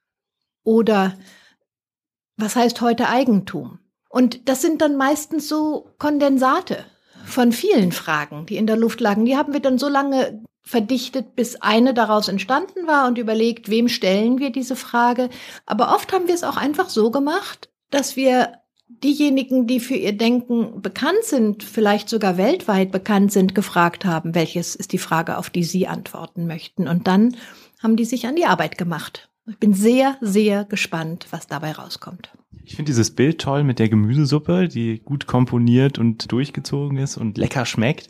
Oder 0.65 1.19
was 2.37 2.57
heißt 2.57 2.81
heute 2.81 3.09
Eigentum? 3.09 3.81
Und 4.09 4.49
das 4.49 4.63
sind 4.63 4.81
dann 4.81 4.97
meistens 4.97 5.49
so 5.49 5.91
Kondensate 5.99 6.85
von 7.25 7.53
vielen 7.53 7.93
Fragen, 7.93 8.47
die 8.47 8.57
in 8.57 8.67
der 8.67 8.77
Luft 8.77 9.01
lagen. 9.01 9.25
Die 9.25 9.37
haben 9.37 9.53
wir 9.53 9.61
dann 9.61 9.79
so 9.79 9.89
lange 9.89 10.43
verdichtet, 10.63 11.35
bis 11.35 11.57
eine 11.57 11.95
daraus 11.95 12.29
entstanden 12.29 12.87
war 12.87 13.07
und 13.07 13.19
überlegt, 13.19 13.71
wem 13.71 13.89
stellen 13.89 14.39
wir 14.39 14.51
diese 14.51 14.77
Frage. 14.77 15.31
Aber 15.67 15.95
oft 15.95 16.13
haben 16.13 16.29
wir 16.29 16.35
es 16.35 16.45
auch 16.45 16.57
einfach 16.57 16.91
so 16.91 17.11
gemacht, 17.11 17.71
dass 17.91 18.17
wir 18.17 18.53
diejenigen, 18.89 19.67
die 19.67 19.81
für 19.81 19.95
ihr 19.95 20.17
Denken 20.17 20.81
bekannt 20.83 21.23
sind, 21.23 21.63
vielleicht 21.63 22.09
sogar 22.09 22.37
weltweit 22.37 22.91
bekannt 22.91 23.33
sind, 23.33 23.55
gefragt 23.55 24.05
haben, 24.05 24.35
welches 24.35 24.75
ist 24.75 24.93
die 24.93 24.99
Frage, 24.99 25.39
auf 25.39 25.51
die 25.51 25.65
sie 25.65 25.87
antworten 25.87 26.47
möchten. 26.47 26.89
Und 26.89 27.07
dann 27.07 27.37
haben 27.83 27.97
die 27.97 28.05
sich 28.05 28.27
an 28.27 28.37
die 28.37 28.47
Arbeit 28.47 28.79
gemacht 28.79 29.29
Ich 29.47 29.59
bin 29.59 29.73
sehr, 29.73 30.17
sehr 30.21 30.65
gespannt, 30.65 31.27
was 31.31 31.47
dabei 31.47 31.73
rauskommt. 31.73 32.33
Ich 32.65 32.77
finde 32.77 32.91
dieses 32.91 33.11
Bild 33.11 33.41
toll 33.41 33.65
mit 33.65 33.79
der 33.79 33.89
Gemüsesuppe, 33.89 34.69
die 34.69 34.99
gut 34.99 35.27
komponiert 35.27 35.99
und 35.99 36.31
durchgezogen 36.31 36.99
ist 36.99 37.17
und 37.17 37.39
lecker 37.39 37.65
schmeckt. 37.65 38.09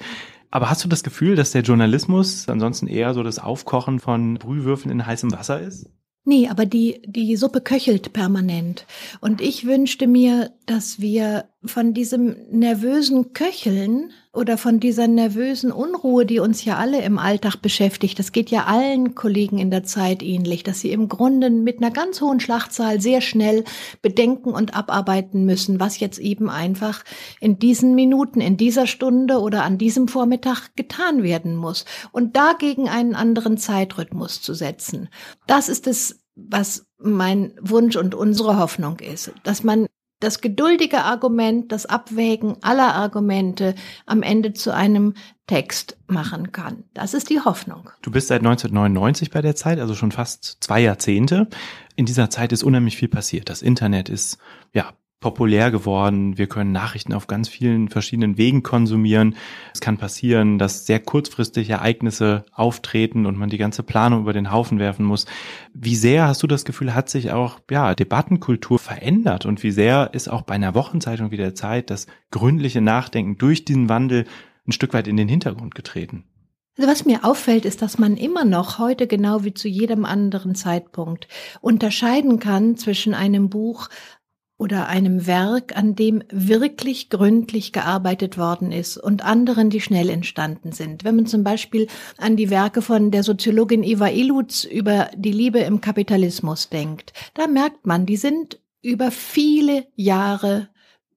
Aber 0.50 0.70
hast 0.70 0.82
du 0.82 0.88
das 0.88 1.02
Gefühl, 1.02 1.36
dass 1.36 1.52
der 1.52 1.62
Journalismus 1.62 2.48
ansonsten 2.48 2.86
eher 2.86 3.12
so 3.14 3.22
das 3.22 3.38
Aufkochen 3.38 4.00
von 4.00 4.34
Brühwürfeln 4.34 4.90
in 4.90 5.06
heißem 5.06 5.30
Wasser 5.30 5.60
ist? 5.60 5.90
Nee, 6.28 6.46
aber 6.48 6.66
die, 6.66 7.00
die 7.06 7.36
Suppe 7.36 7.62
köchelt 7.62 8.12
permanent. 8.12 8.84
Und 9.22 9.40
ich 9.40 9.64
wünschte 9.64 10.06
mir, 10.06 10.50
dass 10.66 11.00
wir 11.00 11.46
von 11.64 11.92
diesem 11.92 12.36
nervösen 12.50 13.32
Köcheln 13.32 14.12
oder 14.32 14.56
von 14.56 14.78
dieser 14.78 15.08
nervösen 15.08 15.72
Unruhe, 15.72 16.24
die 16.24 16.38
uns 16.38 16.64
ja 16.64 16.76
alle 16.76 17.02
im 17.02 17.18
Alltag 17.18 17.56
beschäftigt, 17.56 18.16
das 18.20 18.30
geht 18.30 18.50
ja 18.50 18.66
allen 18.66 19.16
Kollegen 19.16 19.58
in 19.58 19.72
der 19.72 19.82
Zeit 19.82 20.22
ähnlich, 20.22 20.62
dass 20.62 20.80
sie 20.80 20.92
im 20.92 21.08
Grunde 21.08 21.50
mit 21.50 21.78
einer 21.78 21.90
ganz 21.90 22.20
hohen 22.20 22.38
Schlachtzahl 22.38 23.00
sehr 23.00 23.20
schnell 23.20 23.64
bedenken 24.02 24.50
und 24.50 24.76
abarbeiten 24.76 25.44
müssen, 25.44 25.80
was 25.80 25.98
jetzt 25.98 26.20
eben 26.20 26.48
einfach 26.48 27.02
in 27.40 27.58
diesen 27.58 27.96
Minuten, 27.96 28.40
in 28.40 28.56
dieser 28.56 28.86
Stunde 28.86 29.40
oder 29.40 29.64
an 29.64 29.78
diesem 29.78 30.06
Vormittag 30.06 30.76
getan 30.76 31.24
werden 31.24 31.56
muss. 31.56 31.84
Und 32.12 32.36
dagegen 32.36 32.88
einen 32.88 33.16
anderen 33.16 33.58
Zeitrhythmus 33.58 34.40
zu 34.42 34.54
setzen. 34.54 35.08
Das 35.48 35.68
ist 35.68 35.88
es, 35.88 36.20
was 36.36 36.86
mein 36.98 37.54
Wunsch 37.60 37.96
und 37.96 38.14
unsere 38.14 38.58
Hoffnung 38.58 39.00
ist, 39.00 39.32
dass 39.42 39.64
man 39.64 39.86
das 40.20 40.40
geduldige 40.40 41.04
Argument, 41.04 41.70
das 41.72 41.86
Abwägen 41.86 42.56
aller 42.62 42.94
Argumente 42.94 43.74
am 44.06 44.22
Ende 44.22 44.52
zu 44.52 44.74
einem 44.74 45.14
Text 45.46 45.96
machen 46.06 46.52
kann. 46.52 46.84
Das 46.94 47.14
ist 47.14 47.30
die 47.30 47.40
Hoffnung. 47.40 47.90
Du 48.02 48.10
bist 48.10 48.28
seit 48.28 48.40
1999 48.40 49.30
bei 49.30 49.42
der 49.42 49.56
Zeit, 49.56 49.78
also 49.78 49.94
schon 49.94 50.12
fast 50.12 50.58
zwei 50.60 50.80
Jahrzehnte. 50.80 51.48
In 51.96 52.06
dieser 52.06 52.30
Zeit 52.30 52.52
ist 52.52 52.62
unheimlich 52.62 52.96
viel 52.96 53.08
passiert. 53.08 53.48
Das 53.48 53.62
Internet 53.62 54.08
ist 54.08 54.38
ja 54.72 54.92
populär 55.20 55.70
geworden. 55.70 56.38
Wir 56.38 56.46
können 56.46 56.70
Nachrichten 56.70 57.12
auf 57.12 57.26
ganz 57.26 57.48
vielen 57.48 57.88
verschiedenen 57.88 58.38
Wegen 58.38 58.62
konsumieren. 58.62 59.34
Es 59.74 59.80
kann 59.80 59.98
passieren, 59.98 60.58
dass 60.58 60.86
sehr 60.86 61.00
kurzfristig 61.00 61.70
Ereignisse 61.70 62.44
auftreten 62.52 63.26
und 63.26 63.36
man 63.36 63.50
die 63.50 63.58
ganze 63.58 63.82
Planung 63.82 64.20
über 64.20 64.32
den 64.32 64.52
Haufen 64.52 64.78
werfen 64.78 65.04
muss. 65.04 65.26
Wie 65.74 65.96
sehr 65.96 66.28
hast 66.28 66.42
du 66.42 66.46
das 66.46 66.64
Gefühl, 66.64 66.94
hat 66.94 67.08
sich 67.08 67.32
auch 67.32 67.58
ja, 67.70 67.94
Debattenkultur 67.94 68.78
verändert 68.78 69.44
und 69.44 69.62
wie 69.62 69.72
sehr 69.72 70.10
ist 70.12 70.28
auch 70.28 70.42
bei 70.42 70.54
einer 70.54 70.74
Wochenzeitung 70.74 71.30
wie 71.32 71.36
der 71.36 71.54
Zeit 71.54 71.90
das 71.90 72.06
gründliche 72.30 72.80
Nachdenken 72.80 73.38
durch 73.38 73.64
diesen 73.64 73.88
Wandel 73.88 74.24
ein 74.66 74.72
Stück 74.72 74.94
weit 74.94 75.08
in 75.08 75.16
den 75.16 75.28
Hintergrund 75.28 75.74
getreten? 75.74 76.24
Also 76.78 76.88
was 76.88 77.04
mir 77.04 77.24
auffällt, 77.24 77.64
ist, 77.64 77.82
dass 77.82 77.98
man 77.98 78.16
immer 78.16 78.44
noch 78.44 78.78
heute 78.78 79.08
genau 79.08 79.42
wie 79.42 79.52
zu 79.52 79.66
jedem 79.66 80.04
anderen 80.04 80.54
Zeitpunkt 80.54 81.26
unterscheiden 81.60 82.38
kann 82.38 82.76
zwischen 82.76 83.14
einem 83.14 83.50
Buch 83.50 83.88
oder 84.58 84.88
einem 84.88 85.26
Werk, 85.26 85.76
an 85.76 85.94
dem 85.94 86.22
wirklich 86.30 87.10
gründlich 87.10 87.72
gearbeitet 87.72 88.36
worden 88.36 88.72
ist 88.72 88.98
und 88.98 89.24
anderen, 89.24 89.70
die 89.70 89.80
schnell 89.80 90.10
entstanden 90.10 90.72
sind. 90.72 91.04
Wenn 91.04 91.14
man 91.14 91.26
zum 91.26 91.44
Beispiel 91.44 91.86
an 92.18 92.36
die 92.36 92.50
Werke 92.50 92.82
von 92.82 93.12
der 93.12 93.22
Soziologin 93.22 93.84
Eva 93.84 94.08
Ilutz 94.08 94.64
über 94.64 95.10
die 95.14 95.32
Liebe 95.32 95.60
im 95.60 95.80
Kapitalismus 95.80 96.68
denkt, 96.68 97.12
da 97.34 97.46
merkt 97.46 97.86
man, 97.86 98.04
die 98.04 98.16
sind 98.16 98.60
über 98.82 99.12
viele 99.12 99.86
Jahre 99.94 100.68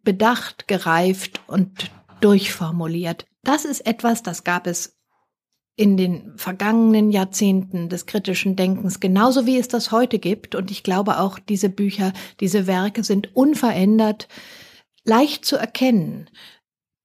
bedacht, 0.04 0.68
gereift 0.68 1.42
und 1.48 1.92
durchformuliert. 2.22 3.26
Das 3.44 3.66
ist 3.66 3.86
etwas, 3.88 4.22
das 4.22 4.44
gab 4.44 4.68
es 4.68 5.01
in 5.82 5.98
den 5.98 6.34
vergangenen 6.36 7.10
Jahrzehnten 7.10 7.90
des 7.90 8.06
kritischen 8.06 8.56
Denkens, 8.56 9.00
genauso 9.00 9.48
wie 9.48 9.58
es 9.58 9.68
das 9.68 9.92
heute 9.92 10.20
gibt. 10.20 10.54
Und 10.54 10.70
ich 10.70 10.84
glaube 10.84 11.18
auch, 11.20 11.40
diese 11.40 11.70
Bücher, 11.70 12.14
diese 12.40 12.68
Werke 12.68 13.04
sind 13.04 13.36
unverändert, 13.36 14.28
leicht 15.06 15.44
zu 15.44 15.56
erkennen. 15.56 16.30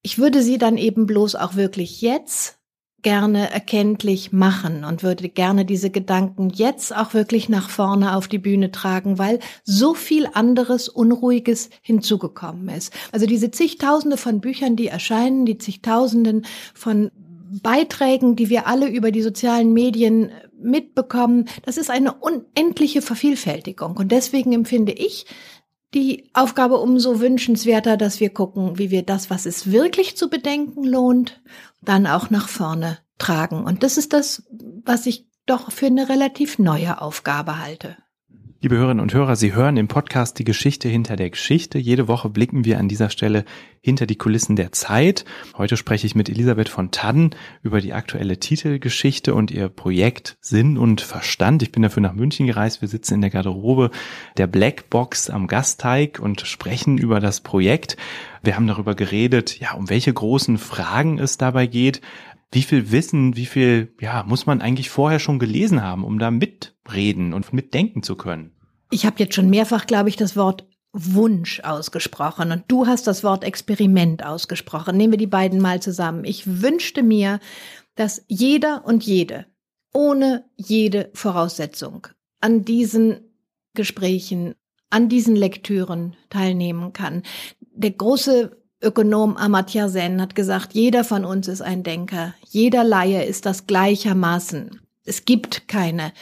Ich 0.02 0.18
würde 0.18 0.42
sie 0.42 0.58
dann 0.58 0.76
eben 0.76 1.06
bloß 1.06 1.36
auch 1.36 1.54
wirklich 1.54 2.02
jetzt 2.02 2.58
gerne 3.00 3.50
erkenntlich 3.50 4.32
machen 4.32 4.84
und 4.84 5.02
würde 5.02 5.30
gerne 5.30 5.64
diese 5.64 5.88
Gedanken 5.88 6.50
jetzt 6.50 6.94
auch 6.94 7.14
wirklich 7.14 7.48
nach 7.48 7.70
vorne 7.70 8.14
auf 8.14 8.28
die 8.28 8.38
Bühne 8.38 8.72
tragen, 8.72 9.16
weil 9.16 9.38
so 9.64 9.94
viel 9.94 10.28
anderes 10.34 10.90
Unruhiges 10.90 11.70
hinzugekommen 11.80 12.68
ist. 12.68 12.92
Also 13.10 13.24
diese 13.24 13.50
zigtausende 13.50 14.18
von 14.18 14.42
Büchern, 14.42 14.76
die 14.76 14.88
erscheinen, 14.88 15.46
die 15.46 15.56
zigtausenden 15.56 16.44
von 16.74 17.10
Beiträgen, 17.62 18.36
die 18.36 18.48
wir 18.48 18.66
alle 18.66 18.88
über 18.88 19.10
die 19.10 19.22
sozialen 19.22 19.72
Medien 19.72 20.30
mitbekommen, 20.58 21.48
das 21.64 21.76
ist 21.76 21.90
eine 21.90 22.14
unendliche 22.14 23.02
Vervielfältigung. 23.02 23.96
Und 23.96 24.12
deswegen 24.12 24.52
empfinde 24.52 24.92
ich 24.92 25.26
die 25.94 26.28
Aufgabe 26.34 26.78
umso 26.78 27.20
wünschenswerter, 27.20 27.96
dass 27.96 28.20
wir 28.20 28.30
gucken, 28.30 28.78
wie 28.78 28.90
wir 28.90 29.02
das, 29.02 29.30
was 29.30 29.46
es 29.46 29.70
wirklich 29.70 30.16
zu 30.16 30.28
bedenken 30.28 30.84
lohnt, 30.84 31.40
dann 31.82 32.06
auch 32.06 32.30
nach 32.30 32.48
vorne 32.48 32.98
tragen. 33.18 33.64
Und 33.64 33.82
das 33.82 33.96
ist 33.96 34.12
das, 34.12 34.42
was 34.84 35.06
ich 35.06 35.28
doch 35.46 35.70
für 35.70 35.86
eine 35.86 36.08
relativ 36.08 36.58
neue 36.58 37.00
Aufgabe 37.00 37.58
halte. 37.58 37.96
Liebe 38.62 38.76
Hörerinnen 38.78 39.02
und 39.02 39.12
Hörer, 39.12 39.36
Sie 39.36 39.52
hören 39.52 39.76
im 39.76 39.86
Podcast 39.86 40.38
die 40.38 40.44
Geschichte 40.44 40.88
hinter 40.88 41.14
der 41.16 41.28
Geschichte. 41.28 41.78
Jede 41.78 42.08
Woche 42.08 42.30
blicken 42.30 42.64
wir 42.64 42.78
an 42.78 42.88
dieser 42.88 43.10
Stelle 43.10 43.44
hinter 43.82 44.06
die 44.06 44.16
Kulissen 44.16 44.56
der 44.56 44.72
Zeit. 44.72 45.26
Heute 45.58 45.76
spreche 45.76 46.06
ich 46.06 46.14
mit 46.14 46.30
Elisabeth 46.30 46.70
von 46.70 46.90
Tadden 46.90 47.34
über 47.62 47.82
die 47.82 47.92
aktuelle 47.92 48.40
Titelgeschichte 48.40 49.34
und 49.34 49.50
ihr 49.50 49.68
Projekt 49.68 50.38
Sinn 50.40 50.78
und 50.78 51.02
Verstand. 51.02 51.62
Ich 51.62 51.70
bin 51.70 51.82
dafür 51.82 52.00
nach 52.00 52.14
München 52.14 52.46
gereist. 52.46 52.80
Wir 52.80 52.88
sitzen 52.88 53.16
in 53.16 53.20
der 53.20 53.30
Garderobe 53.30 53.90
der 54.38 54.46
Blackbox 54.46 55.28
am 55.28 55.48
Gasteig 55.48 56.18
und 56.18 56.40
sprechen 56.40 56.96
über 56.96 57.20
das 57.20 57.42
Projekt. 57.42 57.98
Wir 58.42 58.56
haben 58.56 58.66
darüber 58.66 58.94
geredet, 58.94 59.60
ja, 59.60 59.74
um 59.74 59.90
welche 59.90 60.14
großen 60.14 60.56
Fragen 60.56 61.18
es 61.18 61.36
dabei 61.36 61.66
geht, 61.66 62.00
wie 62.52 62.62
viel 62.62 62.90
Wissen, 62.92 63.36
wie 63.36 63.46
viel, 63.46 63.94
ja, 64.00 64.24
muss 64.26 64.46
man 64.46 64.60
eigentlich 64.60 64.90
vorher 64.90 65.18
schon 65.18 65.38
gelesen 65.38 65.82
haben, 65.82 66.04
um 66.04 66.18
da 66.18 66.30
mitreden 66.30 67.32
und 67.32 67.52
mitdenken 67.52 68.02
zu 68.02 68.16
können? 68.16 68.52
Ich 68.90 69.04
habe 69.04 69.16
jetzt 69.18 69.34
schon 69.34 69.50
mehrfach, 69.50 69.86
glaube 69.86 70.08
ich, 70.08 70.16
das 70.16 70.36
Wort 70.36 70.66
Wunsch 70.92 71.60
ausgesprochen 71.60 72.52
und 72.52 72.64
du 72.68 72.86
hast 72.86 73.06
das 73.06 73.22
Wort 73.22 73.44
Experiment 73.44 74.24
ausgesprochen. 74.24 74.96
Nehmen 74.96 75.12
wir 75.12 75.18
die 75.18 75.26
beiden 75.26 75.60
mal 75.60 75.82
zusammen. 75.82 76.24
Ich 76.24 76.62
wünschte 76.62 77.02
mir, 77.02 77.40
dass 77.96 78.24
jeder 78.28 78.84
und 78.86 79.04
jede 79.04 79.46
ohne 79.92 80.44
jede 80.56 81.10
Voraussetzung 81.14 82.06
an 82.40 82.64
diesen 82.64 83.32
Gesprächen, 83.74 84.54
an 84.90 85.08
diesen 85.08 85.34
Lektüren 85.36 86.16
teilnehmen 86.28 86.92
kann. 86.92 87.22
Der 87.60 87.92
große 87.92 88.62
Ökonom 88.86 89.36
Amartya 89.36 89.88
Sen 89.88 90.20
hat 90.20 90.36
gesagt, 90.36 90.72
jeder 90.72 91.02
von 91.02 91.24
uns 91.24 91.48
ist 91.48 91.60
ein 91.60 91.82
Denker, 91.82 92.34
jeder 92.48 92.84
Laie 92.84 93.24
ist 93.24 93.44
das 93.44 93.66
gleichermaßen. 93.66 94.80
Es 95.04 95.24
gibt 95.24 95.66
keine 95.66 96.12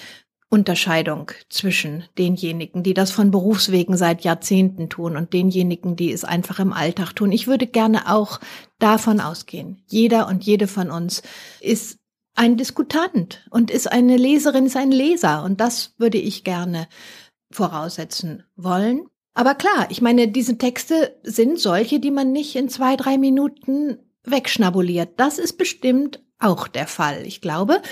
Unterscheidung 0.49 1.31
zwischen 1.51 2.05
denjenigen, 2.17 2.83
die 2.83 2.95
das 2.95 3.11
von 3.11 3.31
Berufswegen 3.31 3.99
seit 3.99 4.25
Jahrzehnten 4.25 4.89
tun 4.89 5.17
und 5.17 5.35
denjenigen, 5.35 5.95
die 5.95 6.11
es 6.11 6.25
einfach 6.25 6.59
im 6.59 6.73
Alltag 6.73 7.13
tun. 7.13 7.33
Ich 7.33 7.47
würde 7.47 7.67
gerne 7.67 8.11
auch 8.11 8.41
davon 8.79 9.21
ausgehen. 9.21 9.83
Jeder 9.87 10.27
und 10.27 10.43
jede 10.45 10.67
von 10.67 10.91
uns 10.91 11.23
ist 11.61 11.99
ein 12.35 12.57
Diskutant 12.57 13.45
und 13.51 13.71
ist 13.71 13.93
eine 13.93 14.17
Leserin, 14.17 14.67
ist 14.67 14.77
ein 14.77 14.91
Leser. 14.91 15.45
Und 15.45 15.61
das 15.61 15.93
würde 15.99 16.19
ich 16.19 16.45
gerne 16.45 16.89
voraussetzen 17.51 18.45
wollen. 18.57 19.07
Aber 19.35 19.55
klar, 19.57 19.89
ich 19.91 20.01
meine, 20.01 20.29
diese 20.29 20.59
Texte 20.59 21.17
sind 21.25 21.59
solche, 21.59 21.99
die 21.99 22.13
man 22.13 22.33
nicht 22.33 22.55
in 22.55 22.69
zwei, 22.69 22.97
drei 22.97 23.19
Minuten 23.19 23.99
wegschnabuliert. 24.25 25.11
Das 25.17 25.39
ist 25.39 25.55
bestimmt 25.55 26.23
auch 26.39 26.69
der 26.69 26.87
Fall. 26.87 27.27
Ich 27.27 27.41
glaube, 27.41 27.83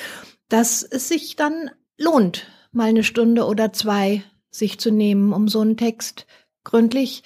dass 0.49 0.83
es 0.83 1.09
sich 1.09 1.37
dann 1.37 1.71
lohnt, 1.99 2.47
mal 2.71 2.89
eine 2.89 3.05
Stunde 3.05 3.45
oder 3.47 3.73
zwei 3.73 4.23
sich 4.51 4.79
zu 4.79 4.91
nehmen, 4.91 5.33
um 5.33 5.49
so 5.49 5.61
einen 5.61 5.77
Text 5.77 6.27
gründlich 6.65 7.23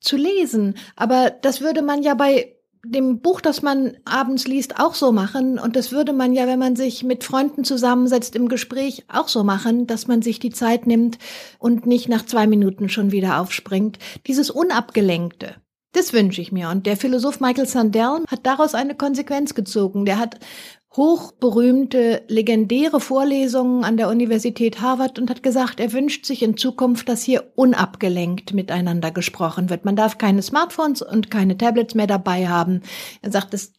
zu 0.00 0.16
lesen. 0.16 0.76
Aber 0.96 1.30
das 1.30 1.60
würde 1.60 1.82
man 1.82 2.02
ja 2.02 2.14
bei 2.14 2.56
dem 2.84 3.20
Buch, 3.20 3.40
das 3.40 3.62
man 3.62 3.96
abends 4.04 4.46
liest, 4.46 4.80
auch 4.80 4.94
so 4.94 5.12
machen. 5.12 5.58
Und 5.58 5.76
das 5.76 5.92
würde 5.92 6.12
man 6.12 6.32
ja, 6.32 6.46
wenn 6.46 6.58
man 6.58 6.76
sich 6.76 7.04
mit 7.04 7.24
Freunden 7.24 7.64
zusammensetzt 7.64 8.34
im 8.36 8.48
Gespräch, 8.48 9.04
auch 9.08 9.28
so 9.28 9.44
machen, 9.44 9.86
dass 9.86 10.06
man 10.06 10.22
sich 10.22 10.38
die 10.38 10.50
Zeit 10.50 10.86
nimmt 10.86 11.18
und 11.58 11.86
nicht 11.86 12.08
nach 12.08 12.24
zwei 12.24 12.46
Minuten 12.46 12.88
schon 12.88 13.12
wieder 13.12 13.40
aufspringt. 13.40 13.98
Dieses 14.26 14.50
Unabgelenkte. 14.50 15.56
Das 15.92 16.12
wünsche 16.12 16.40
ich 16.40 16.52
mir. 16.52 16.70
Und 16.70 16.86
der 16.86 16.96
Philosoph 16.96 17.40
Michael 17.40 17.66
Sandel 17.66 18.24
hat 18.28 18.46
daraus 18.46 18.74
eine 18.74 18.94
Konsequenz 18.94 19.54
gezogen. 19.54 20.04
Der 20.04 20.18
hat 20.18 20.38
hochberühmte, 20.96 22.22
legendäre 22.26 23.00
Vorlesungen 23.00 23.84
an 23.84 23.96
der 23.96 24.08
Universität 24.08 24.80
Harvard 24.80 25.18
und 25.18 25.30
hat 25.30 25.42
gesagt, 25.42 25.78
er 25.78 25.92
wünscht 25.92 26.26
sich 26.26 26.42
in 26.42 26.56
Zukunft, 26.56 27.08
dass 27.08 27.22
hier 27.22 27.52
unabgelenkt 27.54 28.54
miteinander 28.54 29.12
gesprochen 29.12 29.70
wird. 29.70 29.84
Man 29.84 29.94
darf 29.94 30.18
keine 30.18 30.42
Smartphones 30.42 31.02
und 31.02 31.30
keine 31.30 31.56
Tablets 31.56 31.94
mehr 31.94 32.08
dabei 32.08 32.48
haben. 32.48 32.82
Er 33.22 33.30
sagt, 33.30 33.54
das 33.54 33.72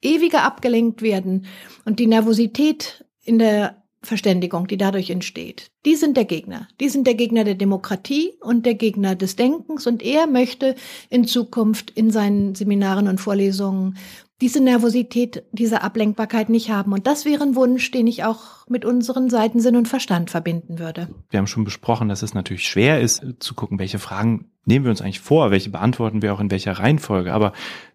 ewige 0.00 0.40
abgelenkt 0.40 1.02
werden 1.02 1.46
und 1.84 1.98
die 1.98 2.06
Nervosität 2.06 3.04
in 3.22 3.38
der 3.38 3.82
Verständigung, 4.04 4.66
die 4.66 4.76
dadurch 4.76 5.10
entsteht, 5.10 5.70
die 5.86 5.96
sind 5.96 6.16
der 6.16 6.24
Gegner. 6.24 6.68
Die 6.80 6.88
sind 6.88 7.06
der 7.06 7.14
Gegner 7.14 7.44
der 7.44 7.54
Demokratie 7.54 8.32
und 8.40 8.66
der 8.66 8.74
Gegner 8.74 9.14
des 9.14 9.36
Denkens. 9.36 9.86
Und 9.86 10.02
er 10.02 10.26
möchte 10.26 10.74
in 11.10 11.26
Zukunft 11.26 11.90
in 11.90 12.10
seinen 12.10 12.54
Seminaren 12.54 13.08
und 13.08 13.20
Vorlesungen 13.20 13.96
diese 14.40 14.60
Nervosität, 14.60 15.44
diese 15.52 15.82
Ablenkbarkeit 15.82 16.48
nicht 16.48 16.70
haben. 16.70 16.92
Und 16.92 17.06
das 17.06 17.24
wäre 17.24 17.42
ein 17.42 17.54
Wunsch, 17.54 17.90
den 17.90 18.06
ich 18.06 18.24
auch 18.24 18.66
mit 18.68 18.84
unseren 18.84 19.30
Seiten 19.30 19.60
Sinn 19.60 19.76
und 19.76 19.88
Verstand 19.88 20.30
verbinden 20.30 20.78
würde. 20.78 21.08
Wir 21.30 21.38
haben 21.38 21.46
schon 21.46 21.64
besprochen, 21.64 22.08
dass 22.08 22.22
es 22.22 22.34
natürlich 22.34 22.66
schwer 22.66 23.00
ist, 23.00 23.24
zu 23.38 23.54
gucken, 23.54 23.78
welche 23.78 23.98
Fragen 23.98 24.50
nehmen 24.64 24.84
wir 24.84 24.90
uns 24.90 25.02
eigentlich 25.02 25.20
vor, 25.20 25.50
welche 25.50 25.70
beantworten 25.70 26.22
wir 26.22 26.34
auch 26.34 26.40
in 26.40 26.50
welcher 26.50 26.72
Reihenfolge. 26.72 27.32
Aber 27.32 27.52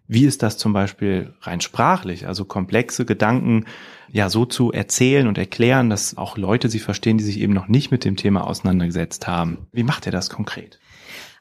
wie 0.08 0.24
ist 0.24 0.42
das 0.42 0.56
zum 0.56 0.72
Beispiel 0.72 1.34
rein 1.42 1.60
sprachlich? 1.60 2.26
Also 2.26 2.44
komplexe 2.44 3.04
Gedanken 3.04 3.66
ja 4.10 4.28
so 4.28 4.44
zu 4.44 4.72
erzählen 4.72 5.28
und 5.28 5.38
erklären, 5.38 5.90
dass 5.90 6.16
auch 6.16 6.36
Leute 6.36 6.68
sie 6.68 6.80
verstehen, 6.80 7.18
die 7.18 7.24
sich 7.24 7.38
eben 7.38 7.52
noch 7.52 7.68
nicht 7.68 7.90
mit 7.92 8.04
dem 8.04 8.16
Thema 8.16 8.46
auseinandergesetzt 8.46 9.28
haben. 9.28 9.68
Wie 9.72 9.84
macht 9.84 10.06
er 10.06 10.12
das 10.12 10.30
konkret? 10.30 10.79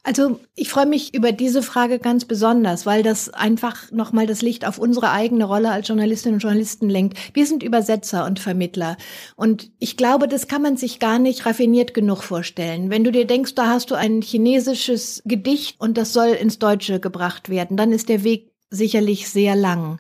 Also 0.10 0.40
ich 0.56 0.70
freue 0.70 0.88
mich 0.88 1.14
über 1.14 1.32
diese 1.32 1.62
Frage 1.62 2.00
ganz 2.00 2.26
besonders, 2.26 2.88
weil 2.88 3.04
das 3.04 3.30
einfach 3.30 3.92
nochmal 3.92 4.26
das 4.26 4.42
Licht 4.42 4.66
auf 4.66 4.80
unsere 4.80 5.12
eigene 5.12 5.46
Rolle 5.46 5.70
als 5.70 5.88
Journalistinnen 5.88 6.38
und 6.38 6.42
Journalisten 6.42 6.90
lenkt. 6.90 7.20
Wir 7.36 7.46
sind 7.46 7.62
Übersetzer 7.62 8.26
und 8.26 8.40
Vermittler. 8.40 8.98
Und 9.36 9.70
ich 9.78 9.98
glaube, 9.98 10.28
das 10.28 10.48
kann 10.48 10.64
man 10.64 10.78
sich 10.78 10.98
gar 10.98 11.20
nicht 11.20 11.46
raffiniert 11.46 11.94
genug 11.94 12.24
vorstellen. 12.24 12.90
Wenn 12.90 13.04
du 13.04 13.12
dir 13.12 13.28
denkst, 13.28 13.54
da 13.54 13.68
hast 13.68 13.92
du 13.92 13.96
ein 13.96 14.24
chinesisches 14.24 15.22
Gedicht 15.26 15.80
und 15.80 15.96
das 15.96 16.12
soll 16.12 16.30
ins 16.30 16.58
Deutsche 16.58 17.00
gebracht 17.00 17.50
werden, 17.50 17.78
dann 17.78 17.92
ist 17.92 18.10
der 18.10 18.24
Weg 18.24 18.52
sicherlich 18.72 19.30
sehr 19.30 19.56
lang. 19.56 20.00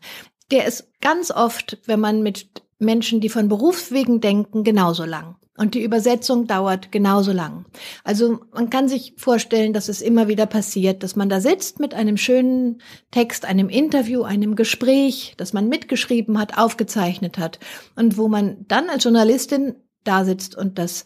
Der 0.49 0.65
ist 0.65 0.87
ganz 1.01 1.29
oft, 1.29 1.77
wenn 1.85 1.99
man 1.99 2.23
mit 2.23 2.63
Menschen, 2.79 3.19
die 3.19 3.29
von 3.29 3.49
Berufswegen 3.49 4.21
denken, 4.21 4.63
genauso 4.63 5.05
lang. 5.05 5.35
Und 5.57 5.75
die 5.75 5.83
Übersetzung 5.83 6.47
dauert 6.47 6.89
genauso 6.93 7.33
lang. 7.33 7.65
Also 8.05 8.39
man 8.53 8.69
kann 8.69 8.87
sich 8.87 9.13
vorstellen, 9.17 9.73
dass 9.73 9.89
es 9.89 10.01
immer 10.01 10.29
wieder 10.29 10.45
passiert, 10.45 11.03
dass 11.03 11.17
man 11.17 11.27
da 11.27 11.41
sitzt 11.41 11.81
mit 11.81 11.93
einem 11.93 12.15
schönen 12.15 12.81
Text, 13.11 13.43
einem 13.43 13.67
Interview, 13.67 14.23
einem 14.23 14.55
Gespräch, 14.55 15.33
das 15.35 15.51
man 15.51 15.67
mitgeschrieben 15.67 16.39
hat, 16.39 16.57
aufgezeichnet 16.57 17.37
hat 17.37 17.59
und 17.97 18.17
wo 18.17 18.29
man 18.29 18.65
dann 18.69 18.89
als 18.89 19.03
Journalistin 19.03 19.75
da 20.05 20.23
sitzt 20.23 20.55
und 20.55 20.79
das 20.79 21.03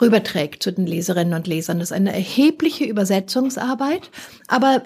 rüberträgt 0.00 0.64
zu 0.64 0.72
den 0.72 0.86
Leserinnen 0.86 1.34
und 1.34 1.46
Lesern. 1.46 1.78
Das 1.78 1.90
ist 1.90 1.96
eine 1.96 2.12
erhebliche 2.12 2.84
Übersetzungsarbeit, 2.84 4.10
aber 4.48 4.82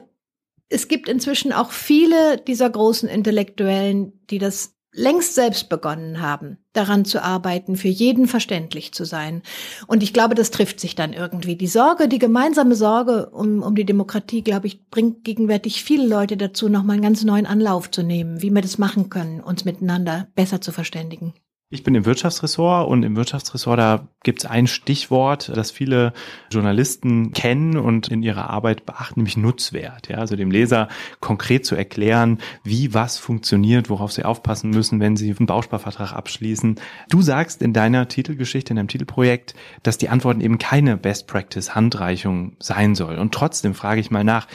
es 0.68 0.88
gibt 0.88 1.08
inzwischen 1.08 1.54
auch 1.54 1.72
viele 1.72 2.36
dieser 2.36 2.68
großen 2.68 3.08
Intellektuellen, 3.08 4.12
die 4.28 4.38
das 4.38 4.74
längst 4.92 5.35
selbst 5.35 5.68
begonnen 5.68 6.20
haben, 6.20 6.59
daran 6.73 7.04
zu 7.04 7.23
arbeiten, 7.23 7.76
für 7.76 7.88
jeden 7.88 8.26
verständlich 8.26 8.92
zu 8.92 9.04
sein. 9.04 9.42
Und 9.87 10.02
ich 10.02 10.12
glaube, 10.12 10.35
das 10.35 10.50
trifft 10.50 10.80
sich 10.80 10.94
dann 10.94 11.12
irgendwie. 11.12 11.56
Die 11.56 11.66
Sorge, 11.66 12.09
die 12.09 12.18
gemeinsame 12.18 12.75
Sorge 12.75 13.30
um, 13.30 13.62
um 13.62 13.75
die 13.75 13.85
Demokratie, 13.85 14.42
glaube 14.42 14.66
ich, 14.66 14.88
bringt 14.90 15.25
gegenwärtig 15.25 15.85
viele 15.85 16.06
Leute 16.06 16.37
dazu, 16.37 16.68
nochmal 16.68 16.94
einen 16.94 17.02
ganz 17.02 17.25
neuen 17.25 17.47
Anlauf 17.47 17.90
zu 17.90 18.02
nehmen, 18.02 18.42
wie 18.42 18.50
wir 18.50 18.62
das 18.62 18.78
machen 18.78 19.11
können, 19.11 19.40
uns 19.40 19.64
miteinander 19.64 20.28
besser 20.35 20.61
zu 20.61 20.73
verständigen. 20.73 21.35
Ich 21.72 21.84
bin 21.84 21.94
im 21.94 22.04
Wirtschaftsressort 22.04 22.88
und 22.88 23.04
im 23.04 23.14
Wirtschaftsressort, 23.14 23.78
da 23.78 24.08
gibt 24.24 24.40
es 24.40 24.50
ein 24.50 24.66
Stichwort, 24.66 25.52
das 25.54 25.70
viele 25.70 26.12
Journalisten 26.50 27.30
kennen 27.30 27.76
und 27.76 28.08
in 28.08 28.24
ihrer 28.24 28.50
Arbeit 28.50 28.86
beachten, 28.86 29.20
nämlich 29.20 29.36
Nutzwert. 29.36 30.08
Ja, 30.08 30.18
also 30.18 30.34
dem 30.34 30.50
Leser 30.50 30.88
konkret 31.20 31.64
zu 31.64 31.76
erklären, 31.76 32.40
wie 32.64 32.92
was 32.92 33.18
funktioniert, 33.18 33.88
worauf 33.88 34.10
sie 34.10 34.24
aufpassen 34.24 34.70
müssen, 34.70 34.98
wenn 34.98 35.16
sie 35.16 35.32
einen 35.32 35.46
Bausparvertrag 35.46 36.12
abschließen. 36.12 36.74
Du 37.08 37.22
sagst 37.22 37.62
in 37.62 37.72
deiner 37.72 38.08
Titelgeschichte, 38.08 38.70
in 38.70 38.76
deinem 38.76 38.88
Titelprojekt, 38.88 39.54
dass 39.84 39.96
die 39.96 40.08
Antworten 40.08 40.40
eben 40.40 40.58
keine 40.58 40.96
Best 40.96 41.28
Practice 41.28 41.76
Handreichung 41.76 42.56
sein 42.58 42.96
soll. 42.96 43.16
Und 43.16 43.32
trotzdem 43.32 43.74
frage 43.74 44.00
ich 44.00 44.10
mal 44.10 44.24
nach, 44.24 44.48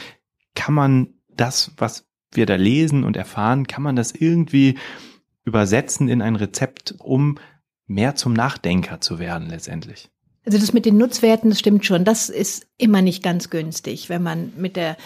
kann 0.54 0.74
man 0.74 1.14
das, 1.34 1.72
was 1.78 2.06
wir 2.32 2.44
da 2.44 2.56
lesen 2.56 3.04
und 3.04 3.16
erfahren, 3.16 3.66
kann 3.66 3.82
man 3.82 3.96
das 3.96 4.12
irgendwie 4.12 4.76
übersetzen 5.46 6.08
in 6.08 6.20
ein 6.20 6.36
Rezept, 6.36 6.96
um 6.98 7.38
mehr 7.86 8.16
zum 8.16 8.34
Nachdenker 8.34 9.00
zu 9.00 9.18
werden 9.18 9.48
letztendlich. 9.48 10.10
Also 10.44 10.58
das 10.58 10.72
mit 10.72 10.84
den 10.84 10.98
Nutzwerten, 10.98 11.48
das 11.48 11.60
stimmt 11.60 11.86
schon. 11.86 12.04
Das 12.04 12.28
ist 12.28 12.66
immer 12.76 13.00
nicht 13.00 13.22
ganz 13.22 13.48
günstig, 13.48 14.08
wenn 14.08 14.22
man 14.22 14.52
mit 14.56 14.76
der 14.76 14.96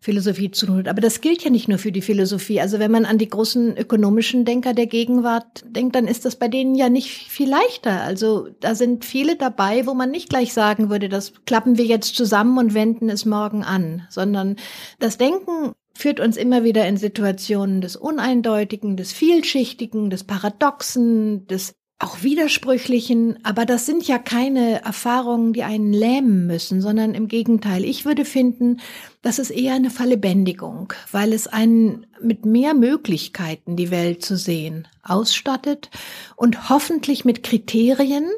Philosophie 0.00 0.50
zu 0.50 0.66
tun 0.66 0.78
hat. 0.78 0.88
Aber 0.88 1.00
das 1.00 1.20
gilt 1.20 1.42
ja 1.42 1.50
nicht 1.50 1.68
nur 1.68 1.78
für 1.78 1.90
die 1.90 2.02
Philosophie. 2.02 2.60
Also 2.60 2.78
wenn 2.78 2.90
man 2.90 3.04
an 3.04 3.18
die 3.18 3.28
großen 3.28 3.76
ökonomischen 3.76 4.44
Denker 4.44 4.72
der 4.72 4.86
Gegenwart 4.86 5.64
denkt, 5.66 5.96
dann 5.96 6.06
ist 6.06 6.24
das 6.24 6.36
bei 6.36 6.46
denen 6.48 6.76
ja 6.76 6.88
nicht 6.88 7.08
viel 7.08 7.50
leichter. 7.50 8.02
Also 8.02 8.48
da 8.60 8.74
sind 8.74 9.04
viele 9.04 9.36
dabei, 9.36 9.86
wo 9.86 9.94
man 9.94 10.10
nicht 10.10 10.28
gleich 10.28 10.52
sagen 10.52 10.88
würde, 10.88 11.08
das 11.08 11.32
klappen 11.46 11.76
wir 11.78 11.84
jetzt 11.84 12.14
zusammen 12.14 12.58
und 12.58 12.74
wenden 12.74 13.10
es 13.10 13.24
morgen 13.24 13.64
an, 13.64 14.06
sondern 14.08 14.56
das 15.00 15.18
Denken 15.18 15.72
führt 15.98 16.20
uns 16.20 16.36
immer 16.36 16.62
wieder 16.62 16.86
in 16.86 16.96
Situationen 16.96 17.80
des 17.80 17.96
Uneindeutigen, 17.96 18.96
des 18.96 19.12
Vielschichtigen, 19.12 20.10
des 20.10 20.22
Paradoxen, 20.22 21.48
des 21.48 21.74
auch 21.98 22.22
Widersprüchlichen, 22.22 23.40
aber 23.42 23.66
das 23.66 23.84
sind 23.84 24.06
ja 24.06 24.18
keine 24.18 24.80
Erfahrungen, 24.84 25.52
die 25.52 25.64
einen 25.64 25.92
lähmen 25.92 26.46
müssen, 26.46 26.80
sondern 26.80 27.14
im 27.14 27.26
Gegenteil. 27.26 27.84
Ich 27.84 28.04
würde 28.04 28.24
finden, 28.24 28.78
das 29.22 29.40
ist 29.40 29.50
eher 29.50 29.74
eine 29.74 29.90
Verlebendigung, 29.90 30.92
weil 31.10 31.32
es 31.32 31.48
einen 31.48 32.06
mit 32.22 32.46
mehr 32.46 32.74
Möglichkeiten, 32.74 33.74
die 33.74 33.90
Welt 33.90 34.24
zu 34.24 34.36
sehen, 34.36 34.86
ausstattet 35.02 35.90
und 36.36 36.68
hoffentlich 36.68 37.24
mit 37.24 37.42
Kriterien, 37.42 38.30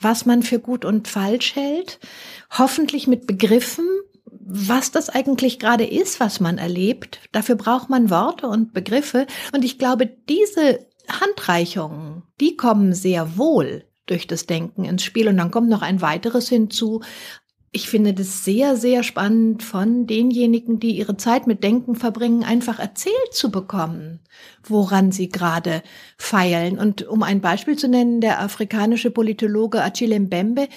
was 0.00 0.24
man 0.24 0.42
für 0.42 0.60
gut 0.60 0.86
und 0.86 1.08
falsch 1.08 1.54
hält, 1.54 1.98
hoffentlich 2.50 3.06
mit 3.06 3.26
Begriffen, 3.26 3.86
was 4.46 4.92
das 4.92 5.08
eigentlich 5.08 5.58
gerade 5.58 5.84
ist, 5.84 6.20
was 6.20 6.40
man 6.40 6.58
erlebt. 6.58 7.20
Dafür 7.32 7.56
braucht 7.56 7.90
man 7.90 8.10
Worte 8.10 8.46
und 8.46 8.72
Begriffe. 8.72 9.26
Und 9.52 9.64
ich 9.64 9.78
glaube, 9.78 10.06
diese 10.28 10.86
Handreichungen, 11.08 12.22
die 12.40 12.56
kommen 12.56 12.94
sehr 12.94 13.36
wohl 13.36 13.84
durch 14.06 14.28
das 14.28 14.46
Denken 14.46 14.84
ins 14.84 15.02
Spiel. 15.02 15.26
Und 15.28 15.36
dann 15.36 15.50
kommt 15.50 15.68
noch 15.68 15.82
ein 15.82 16.00
weiteres 16.00 16.48
hinzu, 16.48 17.02
ich 17.76 17.90
finde 17.90 18.14
das 18.14 18.42
sehr, 18.42 18.74
sehr 18.74 19.02
spannend 19.02 19.62
von 19.62 20.06
denjenigen, 20.06 20.80
die 20.80 20.92
ihre 20.92 21.18
Zeit 21.18 21.46
mit 21.46 21.62
Denken 21.62 21.94
verbringen, 21.94 22.42
einfach 22.42 22.78
erzählt 22.78 23.32
zu 23.32 23.50
bekommen, 23.50 24.20
woran 24.62 25.12
sie 25.12 25.28
gerade 25.28 25.82
feilen. 26.16 26.78
Und 26.78 27.06
um 27.06 27.22
ein 27.22 27.42
Beispiel 27.42 27.76
zu 27.76 27.86
nennen, 27.86 28.22
der 28.22 28.40
afrikanische 28.40 29.10
Politologe 29.10 29.82
Achille 29.84 30.18
Mbembe, 30.18 30.68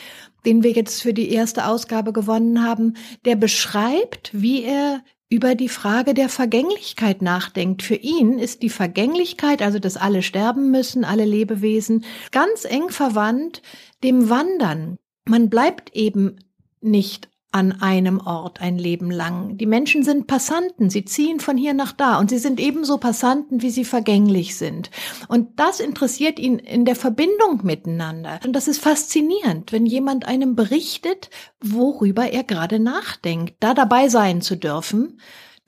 den 0.46 0.64
wir 0.64 0.72
jetzt 0.72 1.02
für 1.02 1.14
die 1.14 1.32
erste 1.32 1.66
Ausgabe 1.66 2.14
gewonnen 2.14 2.64
haben, 2.64 2.96
der 3.26 3.36
beschreibt, 3.36 4.32
wie 4.34 4.64
er 4.64 5.02
über 5.30 5.54
die 5.54 5.70
Frage 5.70 6.14
der 6.14 6.28
Vergänglichkeit 6.28 7.22
nachdenkt. 7.22 7.84
Für 7.84 7.96
ihn 7.96 8.40
ist 8.40 8.64
die 8.64 8.70
Vergänglichkeit, 8.70 9.62
also 9.62 9.78
dass 9.78 9.96
alle 9.96 10.24
sterben 10.24 10.72
müssen, 10.72 11.06
alle 11.06 11.26
Lebewesen, 11.26 12.04
ganz 12.32 12.66
eng 12.66 12.90
verwandt 12.90 13.62
dem 14.04 14.30
Wandern. 14.30 14.98
Man 15.26 15.50
bleibt 15.50 15.96
eben 15.96 16.38
nicht 16.82 17.29
an 17.52 17.82
einem 17.82 18.20
Ort 18.20 18.62
ein 18.62 18.78
Leben 18.78 19.10
lang. 19.10 19.58
Die 19.58 19.66
Menschen 19.66 20.04
sind 20.04 20.28
Passanten, 20.28 20.90
sie 20.90 21.04
ziehen 21.06 21.40
von 21.40 21.58
hier 21.58 21.74
nach 21.74 21.92
da 21.92 22.20
und 22.20 22.30
sie 22.30 22.38
sind 22.38 22.60
ebenso 22.60 23.00
Passanten, 23.00 23.64
wie 23.64 23.72
sie 23.72 23.86
vergänglich 23.86 24.56
sind. 24.56 24.92
Und 25.28 25.60
das 25.60 25.80
interessiert 25.80 26.38
ihn 26.38 26.60
in 26.60 26.86
der 26.86 26.96
Verbindung 26.96 27.62
miteinander. 27.64 28.40
Und 28.46 28.54
das 28.54 28.68
ist 28.68 28.80
faszinierend, 28.80 29.72
wenn 29.72 29.88
jemand 29.88 30.28
einem 30.28 30.56
berichtet, 30.56 31.32
worüber 31.60 32.32
er 32.32 32.44
gerade 32.44 32.80
nachdenkt, 32.80 33.56
da 33.60 33.74
dabei 33.74 34.10
sein 34.10 34.42
zu 34.42 34.56
dürfen. 34.56 35.20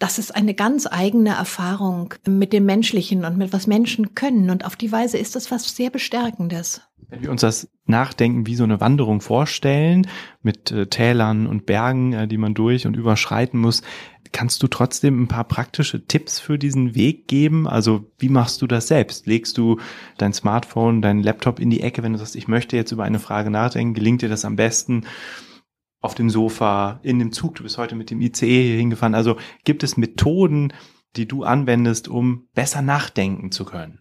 Das 0.01 0.17
ist 0.17 0.35
eine 0.35 0.55
ganz 0.55 0.87
eigene 0.87 1.29
Erfahrung 1.29 2.15
mit 2.27 2.53
dem 2.53 2.65
Menschlichen 2.65 3.23
und 3.23 3.37
mit 3.37 3.53
was 3.53 3.67
Menschen 3.67 4.15
können. 4.15 4.49
Und 4.49 4.65
auf 4.65 4.75
die 4.75 4.91
Weise 4.91 5.19
ist 5.19 5.35
das 5.35 5.51
was 5.51 5.75
sehr 5.75 5.91
Bestärkendes. 5.91 6.81
Wenn 7.09 7.21
wir 7.21 7.29
uns 7.29 7.41
das 7.41 7.69
Nachdenken 7.85 8.47
wie 8.47 8.55
so 8.55 8.63
eine 8.63 8.81
Wanderung 8.81 9.21
vorstellen, 9.21 10.07
mit 10.41 10.71
äh, 10.71 10.87
Tälern 10.87 11.45
und 11.45 11.67
Bergen, 11.67 12.13
äh, 12.13 12.27
die 12.27 12.39
man 12.39 12.55
durch 12.55 12.87
und 12.87 12.97
überschreiten 12.97 13.59
muss, 13.59 13.83
kannst 14.31 14.63
du 14.63 14.67
trotzdem 14.67 15.21
ein 15.21 15.27
paar 15.27 15.43
praktische 15.43 16.07
Tipps 16.07 16.39
für 16.39 16.57
diesen 16.57 16.95
Weg 16.95 17.27
geben? 17.27 17.67
Also 17.67 18.09
wie 18.17 18.29
machst 18.29 18.63
du 18.63 18.65
das 18.65 18.87
selbst? 18.87 19.27
Legst 19.27 19.55
du 19.59 19.79
dein 20.17 20.33
Smartphone, 20.33 21.03
deinen 21.03 21.21
Laptop 21.21 21.59
in 21.59 21.69
die 21.69 21.81
Ecke, 21.81 22.01
wenn 22.01 22.13
du 22.13 22.17
sagst, 22.17 22.35
ich 22.35 22.47
möchte 22.47 22.75
jetzt 22.75 22.91
über 22.91 23.03
eine 23.03 23.19
Frage 23.19 23.51
nachdenken, 23.51 23.93
gelingt 23.93 24.23
dir 24.23 24.29
das 24.29 24.45
am 24.45 24.55
besten? 24.55 25.03
Auf 26.01 26.15
dem 26.15 26.29
Sofa, 26.29 26.99
in 27.03 27.19
dem 27.19 27.31
Zug, 27.31 27.55
du 27.55 27.63
bist 27.63 27.77
heute 27.77 27.95
mit 27.95 28.09
dem 28.09 28.21
ICE 28.21 28.63
hier 28.63 28.77
hingefahren. 28.77 29.15
Also 29.15 29.37
gibt 29.63 29.83
es 29.83 29.97
Methoden, 29.97 30.73
die 31.15 31.27
du 31.27 31.43
anwendest, 31.43 32.07
um 32.07 32.47
besser 32.53 32.81
nachdenken 32.81 33.51
zu 33.51 33.65
können? 33.65 33.99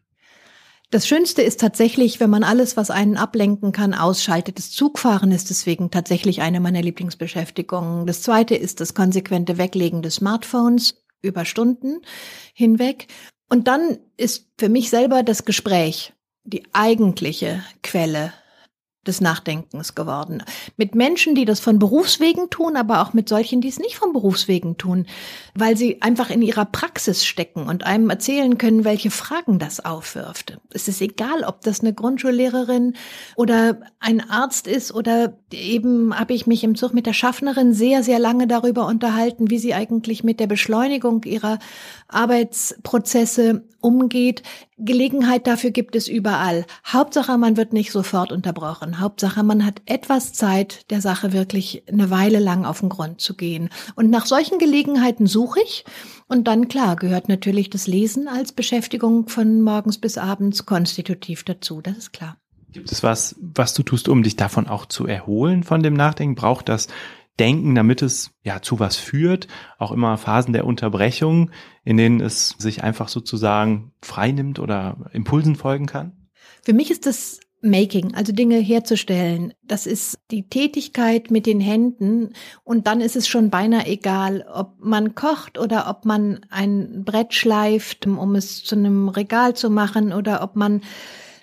Das 0.91 1.07
Schönste 1.07 1.43
ist 1.43 1.61
tatsächlich, 1.61 2.19
wenn 2.19 2.31
man 2.31 2.43
alles, 2.43 2.77
was 2.77 2.91
einen 2.91 3.17
ablenken 3.17 3.71
kann, 3.71 3.95
ausschaltet. 3.95 4.59
Das 4.59 4.73
Zugfahren 4.73 5.31
ist 5.31 5.49
deswegen 5.49 5.93
tatsächlich 5.93 6.41
eine 6.41 6.59
meiner 6.59 6.83
Lieblingsbeschäftigungen. 6.83 8.07
Das 8.07 8.23
zweite 8.23 8.57
ist 8.57 8.81
das 8.81 8.95
konsequente 8.95 9.57
Weglegen 9.57 10.03
des 10.03 10.17
Smartphones 10.17 10.97
über 11.23 11.45
Stunden 11.45 12.01
hinweg. 12.55 13.07
Und 13.49 13.69
dann 13.69 13.99
ist 14.17 14.49
für 14.59 14.69
mich 14.69 14.91
selber 14.91 15.23
das 15.23 15.45
Gespräch 15.45 16.13
die 16.43 16.65
eigentliche 16.73 17.63
Quelle 17.85 18.33
des 19.07 19.23
Nachdenkens 19.23 19.95
geworden. 19.95 20.43
Mit 20.77 20.95
Menschen, 20.95 21.35
die 21.35 21.47
das 21.47 21.59
von 21.59 21.79
Berufswegen 21.79 22.51
tun, 22.51 22.77
aber 22.77 23.01
auch 23.01 23.15
mit 23.15 23.31
solchen, 23.31 23.63
die 23.63 23.69
es 23.69 23.79
nicht 23.79 23.97
von 23.97 24.13
Berufswegen 24.13 24.77
tun, 24.77 25.07
weil 25.55 25.75
sie 25.77 26.03
einfach 26.03 26.29
in 26.29 26.43
ihrer 26.43 26.67
Praxis 26.67 27.25
stecken 27.25 27.67
und 27.67 27.85
einem 27.85 28.11
erzählen 28.11 28.59
können, 28.59 28.85
welche 28.85 29.11
Fragen 29.11 29.59
das 29.59 29.83
aufwirft. 29.83 30.59
Es 30.71 30.87
ist 30.87 31.01
egal, 31.01 31.45
ob 31.45 31.63
das 31.63 31.81
eine 31.81 31.95
Grundschullehrerin 31.95 32.95
oder 33.37 33.81
ein 34.01 34.29
Arzt 34.29 34.67
ist 34.67 34.93
oder 34.93 35.39
eben 35.51 36.19
habe 36.19 36.35
ich 36.35 36.47
mich 36.47 36.63
im 36.63 36.75
Zug 36.75 36.93
mit 36.93 37.07
der 37.07 37.15
Schaffnerin 37.15 37.73
sehr, 37.73 38.03
sehr 38.03 38.19
lange 38.19 38.47
darüber 38.47 38.87
unterhalten, 38.87 39.51
wie 39.51 39.59
sie 39.59 39.73
eigentlich 39.73 40.25
mit 40.25 40.41
der 40.41 40.47
Beschleunigung 40.47 41.25
ihrer 41.25 41.59
Arbeitsprozesse 42.09 43.65
umgeht. 43.81 44.43
Gelegenheit 44.79 45.47
dafür 45.47 45.71
gibt 45.71 45.97
es 45.97 46.09
überall. 46.09 46.65
Hauptsache, 46.87 47.37
man 47.39 47.57
wird 47.57 47.73
nicht 47.73 47.93
sofort 47.93 48.33
unterbrochen. 48.33 48.90
Hauptsache, 48.99 49.43
man 49.45 49.65
hat 49.65 49.83
etwas 49.87 50.33
Zeit, 50.33 50.91
der 50.91 51.01
Sache 51.01 51.33
wirklich 51.33 51.85
eine 51.87 52.11
Weile 52.11 52.41
lang 52.41 52.65
auf 52.65 52.81
den 52.81 52.89
Grund 52.89 53.21
zu 53.21 53.37
gehen. 53.37 53.69
Und 53.95 54.11
nach 54.11 54.27
solchen 54.27 54.59
Gelegenheiten 54.59 55.27
suche 55.27 55.61
ich. 55.63 55.85
Und 56.27 56.49
dann, 56.49 56.67
klar, 56.67 56.97
gehört 56.97 57.29
natürlich 57.29 57.71
das 57.71 57.87
Lesen 57.87 58.27
als 58.27 58.53
Beschäftigung 58.53 59.29
von 59.29 59.61
morgens 59.61 59.99
bis 59.99 60.19
abends 60.19 60.67
konstitutiv 60.67 61.45
dazu. 61.45 61.81
Das 61.81 61.97
ist 61.97 62.13
klar. 62.13 62.37
Gibt 62.73 62.91
es 62.91 63.03
was, 63.03 63.37
was 63.41 63.75
du 63.75 63.83
tust, 63.83 64.09
um 64.09 64.23
dich 64.23 64.37
davon 64.37 64.67
auch 64.67 64.87
zu 64.87 65.07
erholen 65.07 65.63
von 65.63 65.83
dem 65.83 65.95
Nachdenken? 65.95 66.35
Braucht 66.35 66.69
das 66.69 66.89
denken, 67.41 67.75
damit 67.75 68.03
es 68.03 68.31
ja 68.45 68.61
zu 68.63 68.79
was 68.79 68.97
führt. 68.97 69.49
Auch 69.79 69.93
immer 69.93 70.19
Phasen 70.19 70.53
der 70.53 70.67
Unterbrechung, 70.67 71.51
in 71.85 71.97
denen 71.97 72.21
es 72.21 72.55
sich 72.59 72.85
einfach 72.85 73.09
sozusagen 73.09 73.93
frei 74.03 74.31
nimmt 74.31 74.59
oder 74.59 75.11
Impulsen 75.13 75.57
folgen 75.57 75.87
kann. 75.87 76.29
Für 76.63 76.75
mich 76.75 76.91
ist 76.91 77.07
das 77.07 77.41
Making, 77.63 78.15
also 78.15 78.33
Dinge 78.33 78.57
herzustellen. 78.57 79.53
Das 79.63 79.87
ist 79.87 80.19
die 80.31 80.49
Tätigkeit 80.49 81.31
mit 81.31 81.47
den 81.47 81.61
Händen 81.61 82.33
und 82.65 82.87
dann 82.87 83.01
ist 83.01 83.17
es 83.17 83.29
schon 83.29 83.51
beinahe 83.51 83.87
egal, 83.87 84.47
ob 84.53 84.75
man 84.79 85.15
kocht 85.15 85.59
oder 85.59 85.89
ob 85.89 86.05
man 86.05 86.41
ein 86.49 87.05
Brett 87.05 87.35
schleift, 87.35 88.07
um 88.07 88.35
es 88.35 88.65
zu 88.65 88.77
einem 88.77 89.09
Regal 89.09 89.55
zu 89.55 89.69
machen 89.69 90.13
oder 90.13 90.43
ob 90.43 90.57
man 90.57 90.81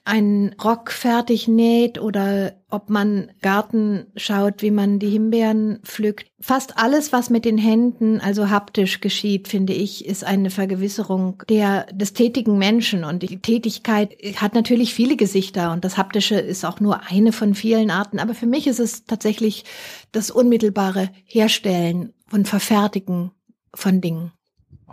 einen 0.08 0.54
Rock 0.64 0.92
fertig 0.92 1.48
näht 1.48 2.00
oder 2.00 2.54
ob 2.70 2.90
man 2.90 3.32
Garten 3.42 4.08
schaut, 4.16 4.62
wie 4.62 4.72
man 4.72 5.00
die 5.00 5.10
Himbeeren 5.10 5.80
pflückt. 5.84 6.28
Fast 6.40 6.78
alles, 6.78 7.12
was 7.12 7.30
mit 7.30 7.46
den 7.46 7.58
Händen, 7.58 8.20
also 8.20 8.50
haptisch 8.50 9.02
geschieht, 9.02 9.48
finde 9.48 9.74
ich, 9.74 10.06
ist 10.06 10.24
eine 10.24 10.50
Vergewisserung 10.50 11.44
der, 11.50 11.86
des 11.94 12.14
tätigen 12.14 12.58
Menschen. 12.58 13.04
Und 13.04 13.24
die 13.24 13.40
Tätigkeit 13.40 14.16
hat 14.38 14.56
natürlich 14.56 14.94
viele 14.94 15.18
Gesichter 15.18 15.72
und 15.72 15.84
das 15.84 15.98
Haptische 15.98 16.36
ist 16.36 16.66
auch 16.66 16.80
nur 16.80 17.02
eine 17.10 17.32
von 17.32 17.54
vielen 17.54 17.92
Arten. 17.92 18.20
Aber 18.20 18.34
für 18.34 18.48
mich 18.48 18.68
ist 18.68 18.80
es 18.80 19.06
tatsächlich 19.06 19.66
das 20.12 20.32
unmittelbare 20.32 21.10
Herstellen 21.26 22.14
und 22.32 22.48
Verfertigen 22.48 23.32
von 23.74 24.02
Dingen. 24.02 24.32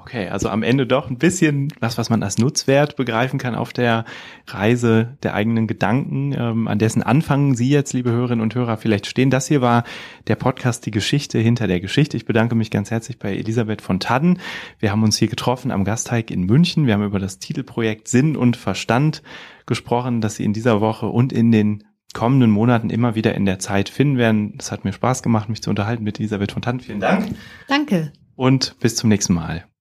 Okay, 0.05 0.29
also 0.29 0.51
am 0.51 0.62
Ende 0.62 0.87
doch 0.87 1.09
ein 1.09 1.17
bisschen 1.17 1.73
was, 1.81 1.97
was 1.97 2.11
man 2.11 2.23
als 2.23 2.37
Nutzwert 2.37 2.97
begreifen 2.97 3.38
kann 3.38 3.55
auf 3.55 3.73
der 3.73 4.05
Reise 4.47 5.17
der 5.23 5.33
eigenen 5.33 5.67
Gedanken, 5.67 6.35
ähm, 6.37 6.69
an 6.69 6.79
dessen 6.79 7.03
Anfang 7.03 7.55
Sie 7.55 7.71
jetzt, 7.71 7.95
liebe 7.95 8.11
Hörerinnen 8.11 8.43
und 8.43 8.55
Hörer, 8.55 8.77
vielleicht 8.77 9.07
stehen. 9.07 9.31
Das 9.31 9.49
hier 9.49 9.62
war 9.62 9.83
der 10.27 10.37
Podcast 10.37 10.85
Die 10.85 10.90
Geschichte 10.90 11.38
hinter 11.38 11.69
der 11.69 11.81
Geschichte. 11.81 12.19
Ich 12.19 12.27
bedanke 12.27 12.55
mich 12.55 12.71
ganz 12.71 12.90
herzlich 12.90 13.19
bei 13.19 13.35
Elisabeth 13.35 13.81
von 13.81 13.99
Tadden. 13.99 14.40
Wir 14.79 14.93
haben 14.93 15.03
uns 15.05 15.17
hier 15.17 15.29
getroffen 15.29 15.71
am 15.71 15.85
Gasteig 15.85 16.31
in 16.31 16.43
München. 16.43 16.87
Wir 16.87 16.93
haben 16.93 17.05
über 17.05 17.19
das 17.19 17.38
Titelprojekt 17.38 18.07
Sinn 18.07 18.37
und 18.37 18.59
Verstand 18.59 19.23
gesprochen, 19.64 20.21
das 20.21 20.37
Sie 20.37 20.45
in 20.45 20.53
dieser 20.53 20.83
Woche 20.83 21.07
und 21.07 21.33
in 21.33 21.51
den 21.51 21.85
kommenden 22.12 22.51
Monaten 22.51 22.90
immer 22.90 23.14
wieder 23.14 23.35
in 23.35 23.47
der 23.47 23.59
Zeit 23.59 23.88
finden 23.88 24.19
werden. 24.19 24.53
Es 24.59 24.71
hat 24.71 24.85
mir 24.85 24.93
Spaß 24.93 25.23
gemacht, 25.23 25.49
mich 25.49 25.62
zu 25.62 25.71
unterhalten 25.71 26.05
mit 26.05 26.21
Elisabeth 26.21 26.53
von 26.53 26.61
Tadden. 26.61 26.81
Vielen 26.81 27.01
Dank. 27.01 27.35
Danke. 27.69 28.12
Und 28.37 28.79
bis 28.81 28.97
zum 28.97 29.09
nächsten 29.09 29.33
Mal. 29.33 29.64